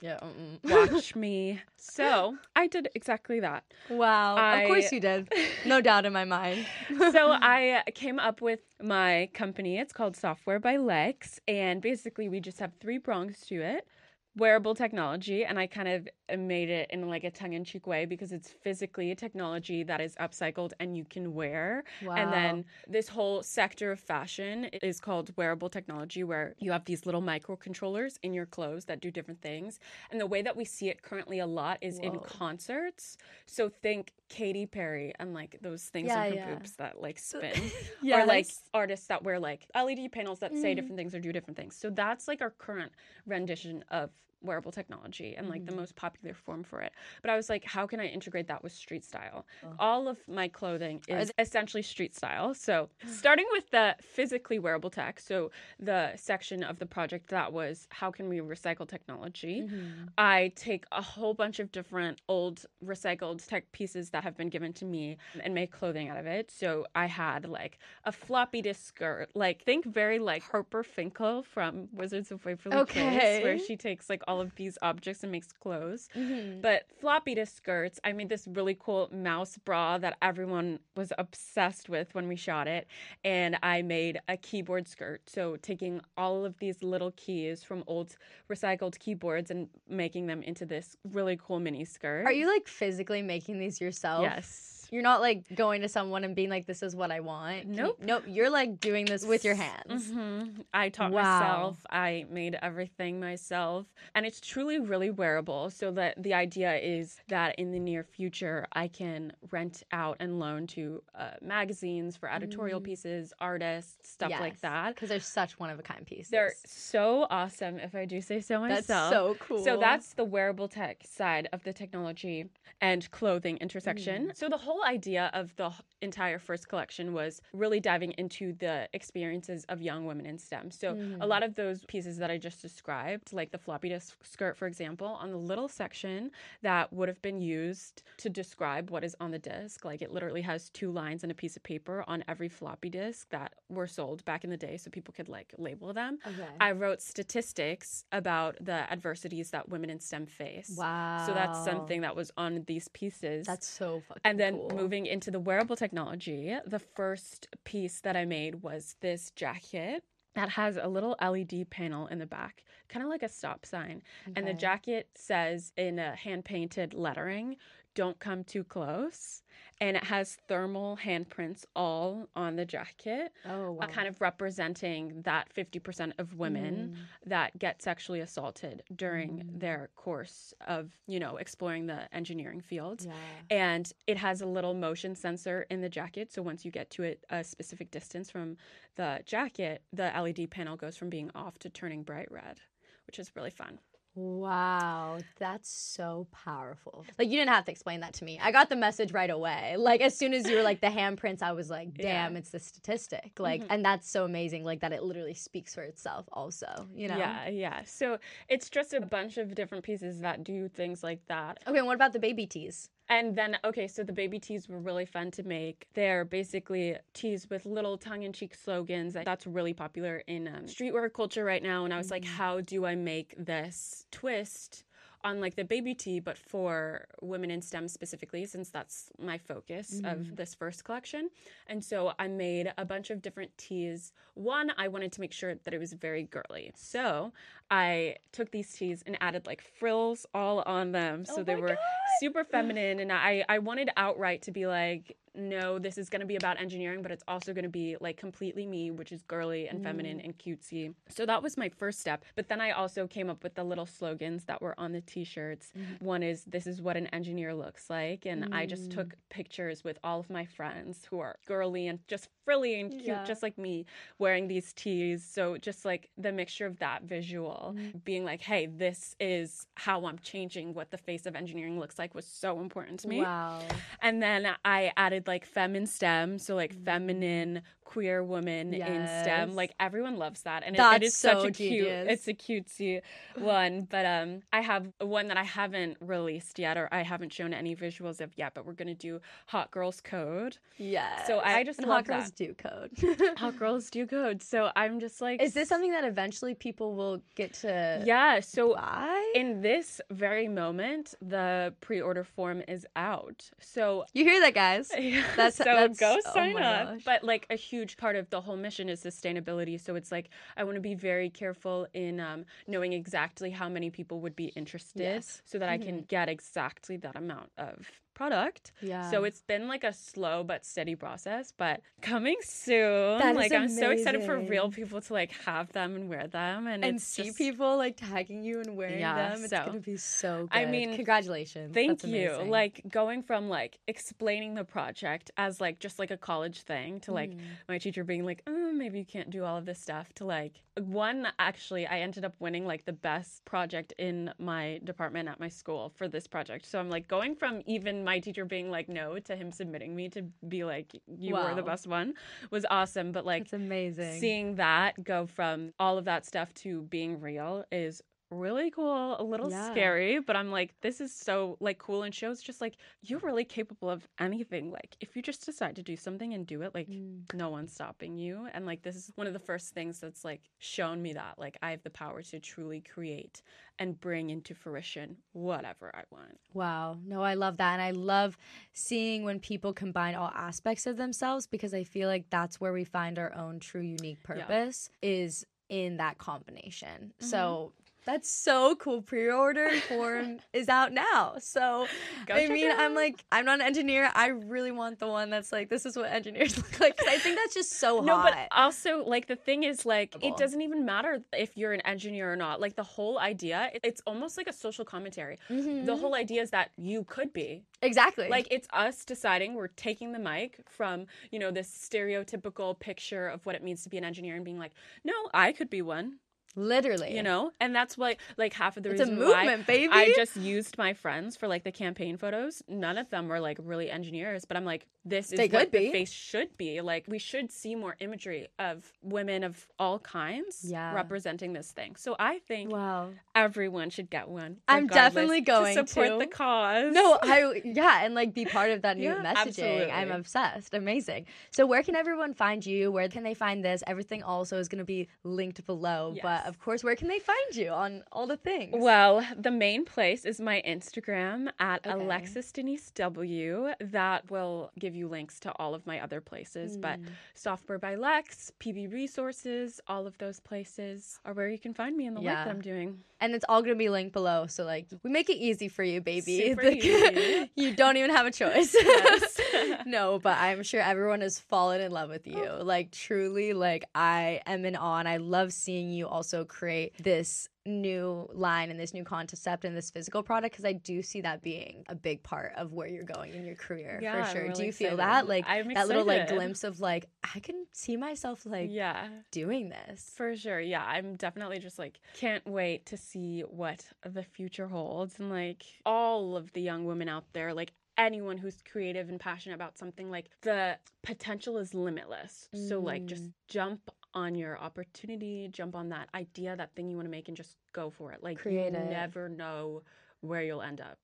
[0.00, 0.18] yeah.
[0.22, 0.92] mm-mm.
[0.92, 1.60] watch me.
[1.76, 3.64] So I did exactly that.
[3.88, 4.36] Wow.
[4.36, 5.32] I- Of course you did.
[5.66, 6.66] No doubt in my mind.
[6.96, 9.78] So I uh, came up with my company.
[9.78, 11.40] It's called Software by Lex.
[11.48, 13.88] And basically, we just have three prongs to it
[14.36, 16.06] wearable technology and i kind of
[16.38, 20.72] made it in like a tongue-in-cheek way because it's physically a technology that is upcycled
[20.80, 22.14] and you can wear Wow.
[22.16, 27.06] and then this whole sector of fashion is called wearable technology where you have these
[27.06, 29.78] little microcontrollers in your clothes that do different things
[30.10, 33.16] and the way that we see it currently a lot is in concerts
[33.46, 36.54] so think Katy Perry and like those things Yeah, on her yeah.
[36.54, 37.70] boobs that like spin.
[38.12, 40.76] Or like artists that wear like LED panels that say Mhm.
[40.76, 41.76] different things or do different things.
[41.76, 42.92] So that's like our current
[43.26, 44.10] rendition of
[44.42, 45.76] wearable technology and like the Mhm.
[45.76, 46.92] most popular form for it.
[47.22, 49.46] But I was like, how can I integrate that with street style?
[49.62, 49.78] Oh.
[49.78, 52.54] All of my clothing is essentially street style.
[52.54, 57.86] So starting with the physically wearable tech, so the section of the project that was
[57.90, 59.64] how can we recycle technology?
[59.64, 60.14] Mhm.
[60.18, 64.72] I take a whole bunch of different old recycled tech pieces that have been given
[64.74, 66.50] to me and make clothing out of it.
[66.50, 71.88] So I had like a floppy disk skirt, like think very like Harper Finkel from
[71.92, 76.08] Wizards of Waverly Place, where she takes like all of these objects and makes clothes.
[76.14, 76.62] Mhm.
[76.62, 81.88] But floppy to skirts, I made this really cool mouse bra that everyone was obsessed
[81.88, 82.86] with when we shot it.
[83.24, 85.28] And I made a keyboard skirt.
[85.28, 88.16] So taking all of these little keys from old
[88.48, 92.24] recycled keyboards and making them into this really cool mini skirt.
[92.26, 94.22] Are you like physically making these yourself?
[94.22, 94.79] Yes.
[94.90, 97.74] You're not like going to someone and being like, "This is what I want." Can
[97.74, 97.98] you- Nope.
[98.00, 98.24] nope.
[98.26, 100.10] You're like doing this with your hands.
[100.10, 100.64] Mhm.
[100.74, 101.22] I taught Wow.
[101.40, 101.86] myself.
[101.90, 103.86] I made everything myself.
[104.14, 105.70] And it's truly really wearable.
[105.70, 110.38] So that the idea is that in the near future, I can rent out and
[110.38, 112.84] loan to uh, magazines for editorial Mm.
[112.84, 114.94] pieces, artists, stuff like that.
[114.94, 116.30] Because they're such one of a kind pieces.
[116.30, 119.12] They're so awesome, if I do say so That's myself.
[119.12, 119.62] so cool.
[119.64, 122.46] So that's the wearable tech side of the technology
[122.80, 124.28] and clothing intersection.
[124.28, 124.36] Mm.
[124.36, 125.70] So the whole idea of the
[126.02, 130.70] entire first collection was really diving into the experiences of young women in STEM.
[130.70, 131.28] So a Mhm.
[131.28, 135.06] lot of those pieces that I just described, like the floppy disk skirt, for example,
[135.08, 136.30] on the little section
[136.62, 140.42] that would have been used to describe what is on the disc, like it literally
[140.42, 144.24] has two lines and a piece of paper on every floppy disk that were sold
[144.24, 146.18] back in the day, so people could like label them.
[146.26, 146.48] okay.
[146.60, 150.74] I wrote statistics about the adversities that women in STEM face.
[150.76, 151.24] wow.
[151.26, 153.46] So that's something that was on these pieces.
[153.46, 154.22] That's so fucking.
[154.24, 154.69] and then cool.
[154.74, 160.04] Moving into the wearable technology, the first piece that I made was this jacket
[160.34, 164.02] that has a little LED panel in the back, kind of like a stop sign.
[164.36, 167.56] And the jacket says in a hand painted lettering,
[167.94, 169.42] don't come too close.
[169.82, 173.84] And it has thermal handprints all on the jacket Oh wow.
[173.84, 177.28] uh, kind of representing that 50% of women Mm.
[177.30, 179.60] that get sexually assaulted during Mm.
[179.60, 183.02] their course of, you know, exploring the engineering field.
[183.06, 183.12] Yeah.
[183.50, 186.30] And it has a little motion sensor in the jacket.
[186.30, 188.56] So once you get to it a specific distance from
[188.96, 192.60] the jacket, the LED panel goes from being off to turning bright red,
[193.06, 193.78] which is really fun.
[194.14, 197.06] Wow, that's so powerful.
[197.18, 198.40] Like you didn't have to explain that to me.
[198.42, 199.76] I got the message right away.
[199.78, 202.26] Like as soon as you were like the handprints, I was like, Yeah.
[202.26, 203.32] damn, it's the statistic.
[203.38, 203.66] Like Mhm.
[203.70, 204.64] and that's so amazing.
[204.64, 207.16] Like that it literally speaks for itself also, you know?
[207.16, 207.84] Yeah, yeah.
[207.84, 211.60] So it's just a bunch of different pieces that do things like that.
[211.66, 212.90] Okay, and what about the baby tees?
[213.10, 215.88] And then, okay, so the baby tees were really fun to make.
[215.94, 219.14] They're basically tees with little tongue in cheek slogans.
[219.14, 221.84] That's really popular in um, streetwear culture right now.
[221.84, 222.28] And I was like, Mhm.
[222.28, 224.84] how do I make this twist?
[225.22, 230.00] On like the baby tee, but for women in STEM specifically, since that's my focus
[230.00, 230.10] Mhm.
[230.30, 231.28] of this first collection.
[231.66, 234.14] And so I made a bunch of different tees.
[234.32, 236.72] One, I wanted to make sure that it was very girly.
[236.74, 237.34] So
[237.70, 241.26] I took these tees and added like frills all on them.
[241.26, 241.76] So Oh they were.
[242.20, 246.26] Super feminine and I I wanted outright to be like no this is going to
[246.26, 249.68] be about engineering but it's also going to be like completely me which is girly
[249.68, 250.24] and feminine Mm.
[250.24, 250.94] and cutesy.
[251.08, 252.24] So that was my first step.
[252.34, 255.72] But then I also came up with the little slogans that were on the t-shirts.
[255.76, 256.00] Mhm.
[256.02, 258.94] One is this is what an engineer looks like and I just Mm.
[258.94, 263.04] took pictures with all of my friends who are girly and just frilly and cute
[263.06, 263.24] Yeah.
[263.24, 263.86] just like me
[264.18, 265.24] wearing these tees.
[265.24, 268.02] So just like the mixture of that visual Mm.
[268.04, 272.14] being like hey this is how I'm changing what the face of engineering looks like
[272.14, 273.20] was so important to me.
[273.22, 273.62] Wow.
[274.00, 276.84] And then I added like fem in STEM, so like Mm.
[276.84, 279.54] feminine queer woman in STEM.
[279.54, 281.86] Like everyone loves that, and it, it is such so a cute.
[281.88, 283.00] It's a cutesy
[283.36, 287.52] one, but um, I have one that I haven't released yet, or I haven't shown
[287.52, 288.52] any visuals of yet.
[288.54, 290.56] But we're gonna do Hot Girls Code.
[290.76, 291.24] Yeah.
[291.26, 292.90] So I just and hot girls do code.
[293.38, 294.42] Hot Girls do code.
[294.42, 298.40] So I'm just like, Is this something that eventually people will get to Yeah.
[298.40, 299.32] So buy?
[299.34, 303.50] in this very moment, the pre-order form is out.
[303.60, 304.88] So you hear that, guys?
[305.36, 306.88] That's- so that's- go oh sign up.
[306.94, 307.02] gosh.
[307.04, 309.80] But like a huge part of the whole mission is sustainability.
[309.80, 313.90] So it's like I want to be very careful in um, knowing exactly how many
[313.90, 315.42] people would be interested, Yes.
[315.44, 317.90] so that I can get exactly that amount of
[318.30, 318.72] product.
[318.82, 319.10] Yeah.
[319.10, 323.18] So it's been like a slow but steady process, but coming soon.
[323.18, 326.66] That like I'm so excited for real people to like have them and wear them
[326.66, 329.40] and, and see just- people like tagging you and wearing Yeah, them.
[329.44, 330.58] It's so- gonna be so good.
[330.58, 331.72] I mean, congratulations.
[331.72, 332.28] Thank That's you.
[332.28, 332.50] amazing.
[332.50, 337.12] Like going from like explaining the project as like just like a college thing to
[337.12, 337.40] like Mm.
[337.68, 340.60] my teacher being like, oh, maybe you can't do all of this stuff to like
[340.76, 345.48] one actually I ended up winning like the best project in my department at my
[345.48, 346.66] school for this project.
[346.66, 350.08] So I'm like going from even my teacher being like no to him submitting me
[350.08, 352.12] to be like you were the best one
[352.50, 353.12] was awesome.
[353.12, 354.18] But like it's amazing.
[354.18, 359.22] seeing that go from all of that stuff to being real is really cool a
[359.22, 359.70] little Yeah.
[359.72, 363.44] scary but i'm like this is so like cool and shows just like you're really
[363.44, 366.88] capable of anything like if you just decide to do something and do it like
[366.88, 367.22] Mm.
[367.34, 370.42] no one's stopping you and like this is one of the first things that's like
[370.58, 373.42] shown me that like i have the power to truly create
[373.78, 376.98] and bring into fruition whatever i want Wow.
[377.06, 377.74] No, I love that.
[377.74, 378.36] And I love
[378.72, 382.82] seeing when people combine all aspects of themselves because I feel like that's where we
[382.82, 387.12] find our own true unique purpose is in that combination.
[387.20, 387.26] Mm-hmm.
[387.26, 387.72] So
[388.06, 389.02] that's so cool.
[389.02, 391.34] Pre-order form is out now.
[391.38, 391.86] So
[392.26, 394.10] Go I mean, it I'm like, I'm not an engineer.
[394.14, 396.98] I really want the one that's like, this is what engineers look like.
[397.06, 398.32] I think that's just so No, hot.
[398.32, 402.32] but also like the thing is like it doesn't even matter if you're an engineer
[402.32, 402.60] or not.
[402.60, 405.38] Like the whole idea, it's almost like a social commentary.
[405.48, 405.86] Mm-hmm.
[405.86, 407.64] The whole idea is that you could be.
[407.82, 408.28] exactly.
[408.28, 413.44] Like it's us deciding we're taking the mic from, you know, this stereotypical picture of
[413.46, 414.72] what it means to be an engineer and being like,
[415.04, 416.18] "No, I could be one."
[416.56, 417.52] Literally, You know?
[417.60, 419.92] And that's why like half of the it's a reason why baby.
[419.92, 422.62] I just used my friends for like the campaign photos.
[422.68, 425.90] None of them were like really engineers, but I'm like, this is They what the
[425.90, 426.80] face should be.
[426.82, 430.92] Like, we should see more imagery of women of all kinds Yeah.
[430.94, 431.96] representing this thing.
[431.96, 433.10] So I think wow.
[433.34, 434.58] everyone should get one.
[434.68, 436.18] I'm definitely going to support to.
[436.18, 436.92] the cause.
[436.92, 439.90] No, I yeah, and like be part of that new Yeah, messaging.
[439.92, 440.74] I'm obsessed.
[440.74, 441.26] Amazing.
[441.50, 442.92] So where can everyone find you?
[442.92, 443.82] Where can they find this?
[443.86, 446.14] Everything also is going to be linked below.
[446.22, 448.74] But Of course, where can they find you on all the things?
[448.76, 451.90] Well, the main place is my Instagram at Okay.
[451.98, 453.70] Alexis Denise W.
[453.80, 456.76] That will give you links to all of my other places.
[456.76, 457.06] But Mm.
[457.34, 462.06] Software by Lex, PB Resources, all of those places are where you can find me
[462.06, 463.00] in the work that I'm doing.
[463.22, 464.46] and it's all going to be linked below.
[464.46, 466.40] So like we make it easy for you, baby.
[466.42, 467.50] Super Like, easy.
[467.56, 468.74] you don't even have a choice.
[468.74, 469.40] Yes.
[469.86, 472.46] no, but I'm sure everyone has fallen in love with you.
[472.62, 477.48] Like truly, like I am in awe, and I love seeing you also create this
[477.66, 481.42] new line and this new concept and this physical product because I do see that
[481.42, 484.42] being a big part of where you're going in your career Yeah, for sure.
[484.44, 484.98] do really you feel excited.
[485.00, 485.28] that?
[485.28, 489.08] Like I'm that little like glimpse of like I can see myself like yeah.
[489.30, 490.12] doing this.
[490.16, 490.60] For sure.
[490.60, 490.84] Yeah.
[490.84, 495.18] I'm definitely just like, can't wait to see what the future holds.
[495.18, 499.54] And like all of the young women out there, like anyone who's creative and passionate
[499.54, 502.48] about something, like the potential is limitless.
[502.68, 503.32] So, like, just Mm.
[503.48, 507.36] jump on your opportunity, jump on that idea, that thing you want to make, and
[507.36, 508.22] just go for it.
[508.22, 508.90] Like, Create you it.
[508.90, 509.82] never know
[510.20, 510.98] where you'll end up.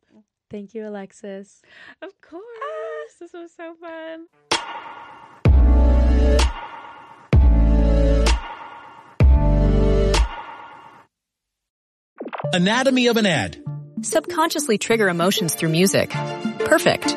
[0.51, 1.63] Thank you, Alexis.
[2.03, 2.43] Of course.
[2.63, 2.73] Ah.
[3.21, 4.27] This was so fun.
[12.53, 13.63] Anatomy of an ad.
[14.03, 16.11] Subconsciously trigger emotions through music.
[16.61, 17.17] Perfect.